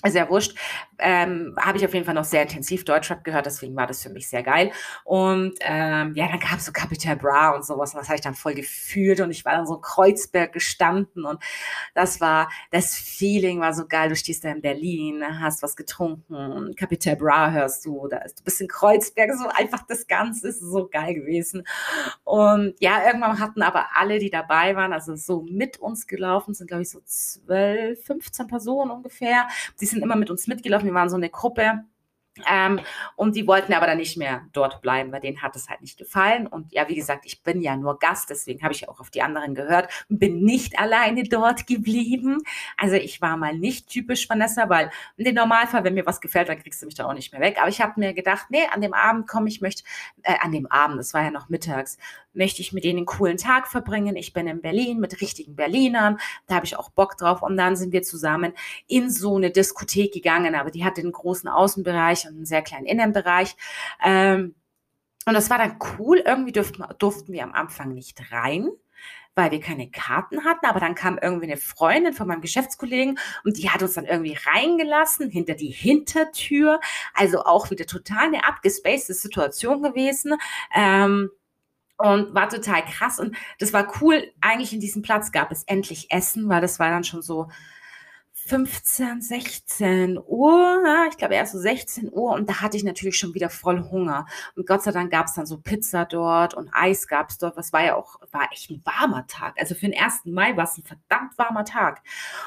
[0.06, 0.56] Sehr wurscht,
[1.00, 4.10] ähm, habe ich auf jeden Fall noch sehr intensiv Deutschrap gehört, deswegen war das für
[4.10, 4.72] mich sehr geil.
[5.04, 8.22] Und ähm, ja, dann gab es so Capital Bra und sowas und das habe ich
[8.22, 11.42] dann voll gefühlt und ich war dann so Kreuzberg gestanden und
[11.96, 14.10] das war, das Feeling war so geil.
[14.10, 18.44] Du stehst da in Berlin, hast was getrunken, Capital Bra hörst du, da ist, du
[18.44, 21.64] bist in Kreuzberg, so einfach das Ganze ist so geil gewesen.
[22.24, 26.68] Und ja, irgendwann hatten aber alle, die dabei waren, also so mit uns gelaufen sind,
[26.68, 29.48] glaube ich, so 12, 15 Personen ungefähr,
[29.82, 30.88] die sind immer mit uns mitgelaufen.
[30.88, 31.84] Wir waren so eine Gruppe
[32.50, 32.80] Ähm,
[33.16, 35.98] und die wollten aber dann nicht mehr dort bleiben, weil denen hat es halt nicht
[35.98, 36.48] gefallen.
[36.48, 39.22] Und ja, wie gesagt, ich bin ja nur Gast, deswegen habe ich auch auf die
[39.22, 42.40] anderen gehört bin nicht alleine dort geblieben.
[42.78, 46.50] Also ich war mal nicht typisch Vanessa, weil in dem Normalfall, wenn mir was gefällt,
[46.50, 47.58] dann kriegst du mich da auch nicht mehr weg.
[47.60, 49.84] Aber ich habe mir gedacht, nee, an dem Abend komme ich, möchte,
[50.24, 51.98] äh, an dem Abend, das war ja noch mittags,
[52.34, 54.16] möchte ich mit denen einen coolen Tag verbringen.
[54.16, 57.42] Ich bin in Berlin mit richtigen Berlinern, da habe ich auch Bock drauf.
[57.42, 58.54] Und dann sind wir zusammen
[58.88, 62.86] in so eine Diskothek gegangen, aber die hatte einen großen Außenbereich und einen sehr kleinen
[62.86, 63.56] Innenbereich.
[64.04, 64.56] Ähm,
[65.26, 66.24] und das war dann cool.
[66.26, 68.70] Irgendwie durften, durften wir am Anfang nicht rein
[69.38, 73.58] weil wir keine Karten hatten, aber dann kam irgendwie eine Freundin von meinem Geschäftskollegen und
[73.58, 76.82] die hat uns dann irgendwie reingelassen hinter die Hintertür.
[77.14, 80.34] Also auch wieder total eine abgespacede Situation gewesen.
[80.76, 81.30] Ähm,
[82.00, 84.32] und war total krass und das war cool.
[84.40, 87.48] Eigentlich in diesem Platz gab es endlich Essen, weil das war dann schon so
[88.48, 93.34] 15, 16 Uhr, ich glaube erst so 16 Uhr und da hatte ich natürlich schon
[93.34, 94.26] wieder voll Hunger.
[94.56, 97.58] Und Gott sei Dank gab es dann so Pizza dort und Eis gab es dort.
[97.58, 99.56] Was war ja auch, war echt ein warmer Tag.
[99.60, 100.26] Also für den 1.
[100.26, 102.02] Mai war es ein verdammt warmer Tag.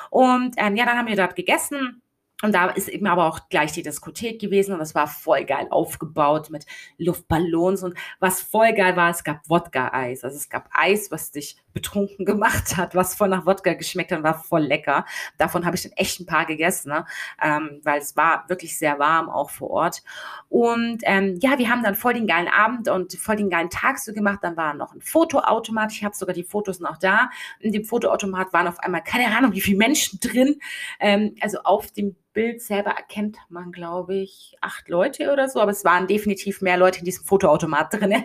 [0.08, 2.00] Und ähm, ja, dann haben wir dort gegessen
[2.42, 5.66] und da ist eben aber auch gleich die Diskothek gewesen und das war voll geil
[5.70, 6.66] aufgebaut mit
[6.98, 10.24] Luftballons und was voll geil war, es gab Wodka-Eis.
[10.24, 14.22] Also es gab Eis, was dich betrunken gemacht hat, was voll nach Wodka geschmeckt hat,
[14.22, 15.04] war voll lecker.
[15.38, 17.04] Davon habe ich dann echt ein paar gegessen, ne?
[17.42, 20.02] ähm, weil es war wirklich sehr warm auch vor Ort.
[20.48, 23.98] Und ähm, ja, wir haben dann voll den geilen Abend und voll den geilen Tag
[23.98, 24.40] so gemacht.
[24.42, 25.92] Dann war noch ein Fotoautomat.
[25.92, 27.30] Ich habe sogar die Fotos noch da.
[27.60, 30.60] In dem Fotoautomat waren auf einmal keine Ahnung, wie viele Menschen drin.
[30.98, 35.72] Ähm, also auf dem Bild selber erkennt man, glaube ich, acht Leute oder so, aber
[35.72, 38.24] es waren definitiv mehr Leute in diesem Fotoautomat drin.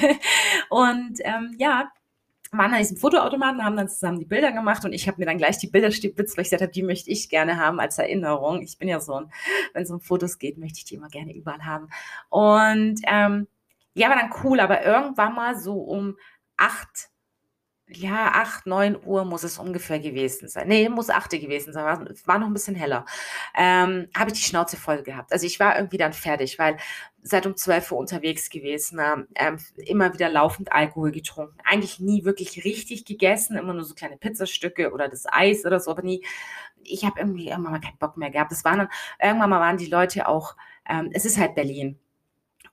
[0.70, 1.92] und ähm, ja,
[2.52, 5.38] waren an diesem Fotoautomaten, haben dann zusammen die Bilder gemacht und ich habe mir dann
[5.38, 8.62] gleich die Bilder stibitzt, weil ich gesagt habe, die möchte ich gerne haben als Erinnerung.
[8.62, 9.30] Ich bin ja so ein,
[9.72, 11.88] wenn es um Fotos geht, möchte ich die immer gerne überall haben.
[12.28, 13.46] Und ähm,
[13.94, 16.16] ja, war dann cool, aber irgendwann mal so um
[16.56, 17.10] acht
[17.88, 20.66] ja, 8, 9 Uhr muss es ungefähr gewesen sein.
[20.66, 22.06] Nee, muss 8 gewesen sein.
[22.08, 23.04] Es war noch ein bisschen heller.
[23.56, 25.32] Ähm, habe ich die Schnauze voll gehabt.
[25.32, 26.78] Also ich war irgendwie dann fertig, weil
[27.22, 29.00] seit um 12 Uhr unterwegs gewesen,
[29.36, 31.58] ähm, immer wieder laufend Alkohol getrunken.
[31.64, 35.92] Eigentlich nie wirklich richtig gegessen, immer nur so kleine Pizzastücke oder das Eis oder so,
[35.92, 36.24] aber nie.
[36.82, 38.52] Ich habe irgendwie irgendwann mal keinen Bock mehr gehabt.
[38.52, 38.88] Das waren dann,
[39.22, 40.56] irgendwann mal waren die Leute auch,
[40.88, 41.98] ähm, es ist halt Berlin.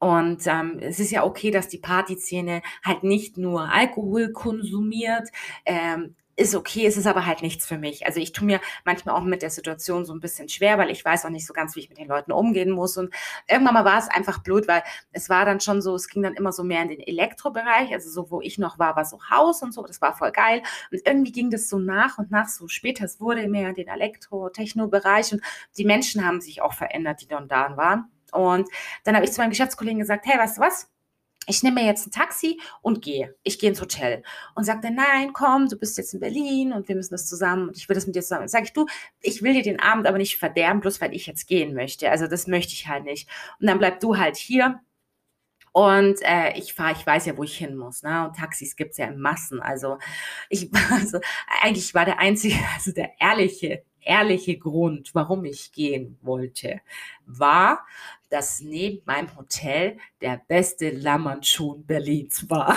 [0.04, 5.30] Und ähm, es ist ja okay, dass die Partyszene halt nicht nur Alkohol konsumiert.
[5.64, 8.06] Ähm, ist okay, es ist aber halt nichts für mich.
[8.06, 11.06] Also ich tue mir manchmal auch mit der Situation so ein bisschen schwer, weil ich
[11.06, 12.97] weiß auch nicht so ganz, wie ich mit den Leuten umgehen muss.
[12.97, 13.14] Und
[13.47, 14.84] irgendwann mal war es einfach blöd, weil
[15.14, 17.93] es war dann schon so, es ging dann immer so mehr in den Elektrobereich.
[17.93, 20.64] Also so, wo ich noch war, war so Haus und so, das war voll geil.
[20.91, 23.06] Und irgendwie ging das so nach und nach so später.
[23.06, 25.41] Es wurde mehr in den Elektro-Techno-Bereich und
[25.78, 28.12] die Menschen haben sich auch verändert, die dann da waren.
[28.34, 28.70] Und
[29.04, 30.90] dann habe ich zu meinem Geschäftskollegen gesagt, hey, weißt du was?
[31.48, 33.36] ich nehme mir jetzt ein Taxi und gehe.
[33.44, 34.24] Ich gehe ins Hotel.
[34.56, 37.70] Und sagt er, nein, komm, du bist jetzt in Berlin und wir müssen das zusammen
[37.70, 38.48] und ich will das mit dir zusammen.
[38.48, 38.86] Sag ich, du,
[39.22, 42.10] ich will dir den Abend aber nicht verderben, bloß weil ich jetzt gehen möchte.
[42.10, 43.30] Also das möchte ich halt nicht.
[43.60, 44.80] Und dann bleib du halt hier.
[45.74, 48.04] Und äh, ich fahre, ich weiß ja, wo ich hin muss.
[48.04, 48.28] Ne?
[48.28, 49.60] Und Taxis gibt es ja in Massen.
[49.60, 49.98] Also
[50.50, 51.20] ich also
[51.62, 56.82] eigentlich war der einzige, also der ehrliche ehrliche Grund, warum ich gehen wollte,
[57.26, 57.86] war,
[58.30, 62.76] dass neben meinem Hotel der beste Lammertschuh Berlins war.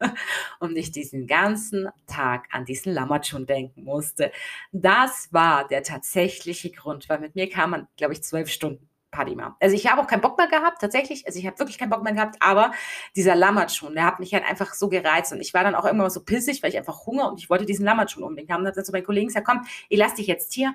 [0.60, 4.32] und ich diesen ganzen Tag an diesen Lammertschuh denken musste.
[4.72, 9.56] Das war der tatsächliche Grund, weil mit mir kam man, glaube ich, zwölf Stunden Padima.
[9.60, 11.26] Also ich habe auch keinen Bock mehr gehabt, tatsächlich.
[11.26, 12.72] Also ich habe wirklich keinen Bock mehr gehabt, aber
[13.16, 16.10] dieser Lammertschun, der hat mich halt einfach so gereizt und ich war dann auch irgendwann
[16.10, 18.60] so pissig, weil ich einfach Hunger und ich wollte diesen Lammertschun unbedingt haben.
[18.60, 20.74] Und dann hat so mein Kollegen gesagt, komm, ich lass dich jetzt hier,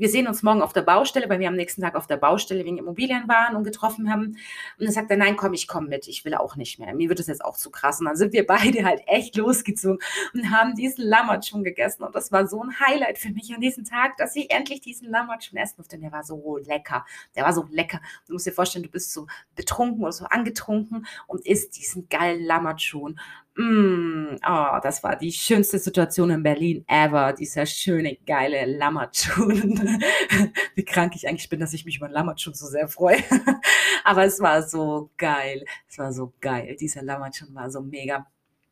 [0.00, 2.64] wir sehen uns morgen auf der Baustelle, weil wir am nächsten Tag auf der Baustelle
[2.64, 4.28] wegen Immobilien waren und getroffen haben.
[4.28, 4.38] Und
[4.78, 6.94] dann sagt er, nein, komm, ich komme mit, ich will auch nicht mehr.
[6.94, 8.00] Mir wird das jetzt auch zu krass.
[8.00, 9.98] Und dann sind wir beide halt echt losgezogen
[10.32, 12.02] und haben diesen Lammertschun gegessen.
[12.02, 15.10] Und das war so ein Highlight für mich an diesem Tag, dass ich endlich diesen
[15.10, 15.96] Lammertschun essen durfte.
[15.96, 17.04] Und der war so lecker.
[17.36, 18.00] Der war so lecker.
[18.26, 22.42] Du musst dir vorstellen, du bist so betrunken oder so angetrunken und isst diesen geilen
[22.42, 23.20] Lammertschun.
[23.62, 27.32] Oh, das war die schönste Situation in Berlin ever.
[27.32, 30.00] Dieser schöne, geile Lammertschun.
[30.74, 33.18] Wie krank ich eigentlich bin, dass ich mich über Lammertschun so sehr freue.
[34.04, 35.64] Aber es war so geil.
[35.88, 36.76] Es war so geil.
[36.80, 38.26] Dieser Lammertschun war so mega.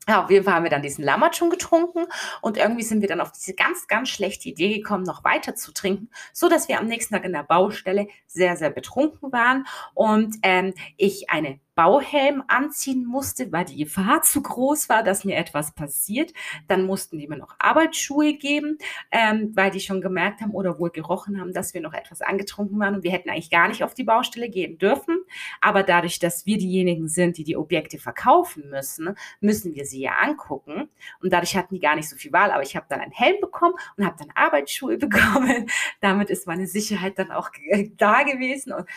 [0.08, 2.06] Ja, auf jeden Fall haben wir dann diesen Lammertschun getrunken
[2.40, 5.70] und irgendwie sind wir dann auf diese ganz, ganz schlechte Idee gekommen, noch weiter zu
[5.70, 10.36] trinken, so dass wir am nächsten Tag in der Baustelle sehr, sehr betrunken waren und
[10.42, 15.76] ähm, ich eine Bauhelm anziehen musste, weil die Gefahr zu groß war, dass mir etwas
[15.76, 16.32] passiert.
[16.66, 18.78] Dann mussten die mir noch Arbeitsschuhe geben,
[19.12, 22.80] ähm, weil die schon gemerkt haben oder wohl gerochen haben, dass wir noch etwas angetrunken
[22.80, 25.20] waren und wir hätten eigentlich gar nicht auf die Baustelle gehen dürfen.
[25.60, 30.14] Aber dadurch, dass wir diejenigen sind, die die Objekte verkaufen müssen, müssen wir sie ja
[30.20, 30.88] angucken.
[31.22, 32.50] Und dadurch hatten die gar nicht so viel Wahl.
[32.50, 35.70] Aber ich habe dann einen Helm bekommen und habe dann Arbeitsschuhe bekommen.
[36.00, 37.50] Damit ist meine Sicherheit dann auch
[37.96, 38.88] da gewesen und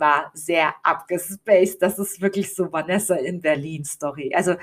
[0.00, 1.80] war sehr abgespaced.
[1.80, 4.32] Das ist wirklich so Vanessa in Berlin Story.
[4.34, 4.54] Also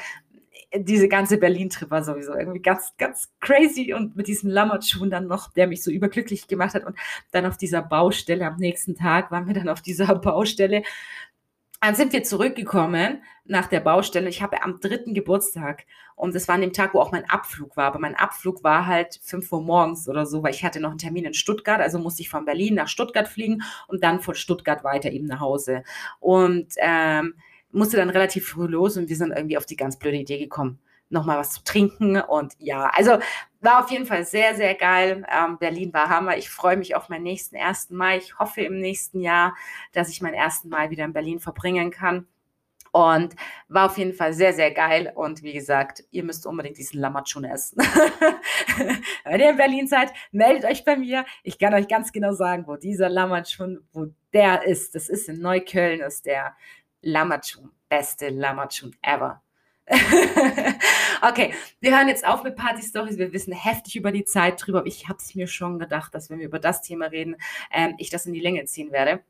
[0.76, 5.54] diese ganze Berlin-Trip war sowieso irgendwie ganz, ganz crazy und mit diesem Lammertschuhen dann noch,
[5.54, 6.86] der mich so überglücklich gemacht hat.
[6.86, 6.98] Und
[7.32, 10.84] dann auf dieser Baustelle am nächsten Tag waren wir dann auf dieser Baustelle
[11.82, 14.30] dann sind wir zurückgekommen nach der Baustelle.
[14.30, 15.86] Ich habe am dritten Geburtstag
[16.16, 17.86] und das war an dem Tag, wo auch mein Abflug war.
[17.86, 21.00] Aber mein Abflug war halt fünf Uhr morgens oder so, weil ich hatte noch einen
[21.00, 21.82] Termin in Stuttgart.
[21.82, 25.40] Also musste ich von Berlin nach Stuttgart fliegen und dann von Stuttgart weiter eben nach
[25.40, 25.84] Hause.
[26.20, 27.36] Und ähm,
[27.72, 30.80] musste dann relativ früh los und wir sind irgendwie auf die ganz blöde Idee gekommen
[31.10, 32.20] nochmal was zu trinken.
[32.20, 33.20] Und ja, also
[33.62, 35.26] war auf jeden Fall sehr, sehr geil.
[35.30, 36.38] Ähm, Berlin war Hammer.
[36.38, 37.92] Ich freue mich auf meinen nächsten 1.
[37.92, 38.18] Mai.
[38.18, 39.56] Ich hoffe im nächsten Jahr,
[39.94, 40.66] dass ich meinen 1.
[40.66, 42.28] Mai wieder in Berlin verbringen kann.
[42.98, 43.36] Und
[43.68, 45.12] war auf jeden Fall sehr, sehr geil.
[45.14, 47.78] Und wie gesagt, ihr müsst unbedingt diesen Lammatschun essen.
[49.24, 51.24] Wenn ihr in Berlin seid, meldet euch bei mir.
[51.44, 54.96] Ich kann euch ganz genau sagen, wo dieser Lammatschun, wo der ist.
[54.96, 56.56] Das ist in Neukölln, ist der
[57.04, 57.70] Lammatschun.
[57.88, 59.44] Beste Lammatschun ever.
[61.22, 63.20] okay, wir hören jetzt auf mit Party-Stories.
[63.20, 64.88] Wir wissen heftig über die Zeit drüber.
[64.88, 67.36] Ich habe es mir schon gedacht, dass wenn wir über das Thema reden,
[67.72, 69.22] ähm, ich das in die Länge ziehen werde.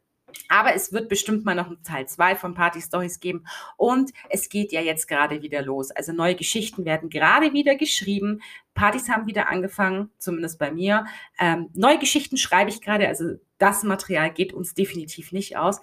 [0.49, 3.45] Aber es wird bestimmt mal noch einen Teil 2 von Party Stories geben.
[3.78, 5.91] Und es geht ja jetzt gerade wieder los.
[5.91, 8.41] Also neue Geschichten werden gerade wieder geschrieben.
[8.73, 11.05] Partys haben wieder angefangen, zumindest bei mir.
[11.39, 13.07] Ähm, neue Geschichten schreibe ich gerade.
[13.07, 15.82] Also das Material geht uns definitiv nicht aus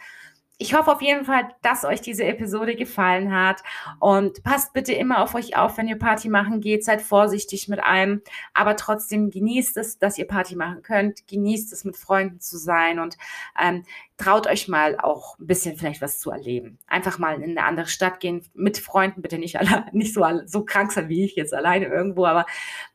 [0.64, 3.62] ich hoffe auf jeden Fall, dass euch diese Episode gefallen hat.
[4.00, 6.86] Und passt bitte immer auf euch auf, wenn ihr Party machen geht.
[6.86, 8.22] Seid vorsichtig mit allem.
[8.54, 11.28] Aber trotzdem genießt es, dass ihr Party machen könnt.
[11.28, 12.98] Genießt es, mit Freunden zu sein.
[12.98, 13.18] Und
[13.60, 13.84] ähm,
[14.16, 16.78] traut euch mal auch ein bisschen vielleicht was zu erleben.
[16.86, 18.42] Einfach mal in eine andere Stadt gehen.
[18.54, 22.24] Mit Freunden bitte nicht, alle, nicht so, so krank sein wie ich jetzt alleine irgendwo.
[22.24, 22.46] Aber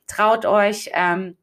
[0.08, 0.90] traut euch.
[0.96, 1.38] Ähm,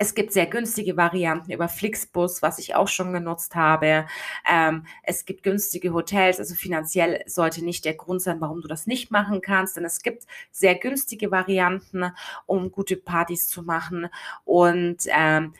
[0.00, 4.06] es gibt sehr günstige Varianten über Flixbus, was ich auch schon genutzt habe.
[4.50, 8.86] Ähm, es gibt günstige Hotels, also finanziell sollte nicht der Grund sein, warum du das
[8.86, 12.12] nicht machen kannst, denn es gibt sehr günstige Varianten,
[12.46, 14.08] um gute Partys zu machen.
[14.44, 15.52] Und ähm,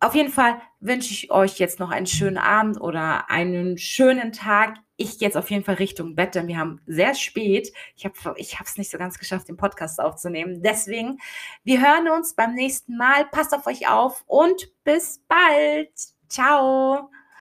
[0.00, 4.78] auf jeden Fall wünsche ich euch jetzt noch einen schönen Abend oder einen schönen Tag.
[5.02, 7.72] Ich gehe jetzt auf jeden Fall Richtung Bett, denn wir haben sehr spät.
[7.96, 10.62] Ich habe ich es nicht so ganz geschafft, den Podcast aufzunehmen.
[10.62, 11.18] Deswegen,
[11.64, 13.24] wir hören uns beim nächsten Mal.
[13.32, 15.90] Passt auf euch auf und bis bald.
[16.28, 17.10] Ciao.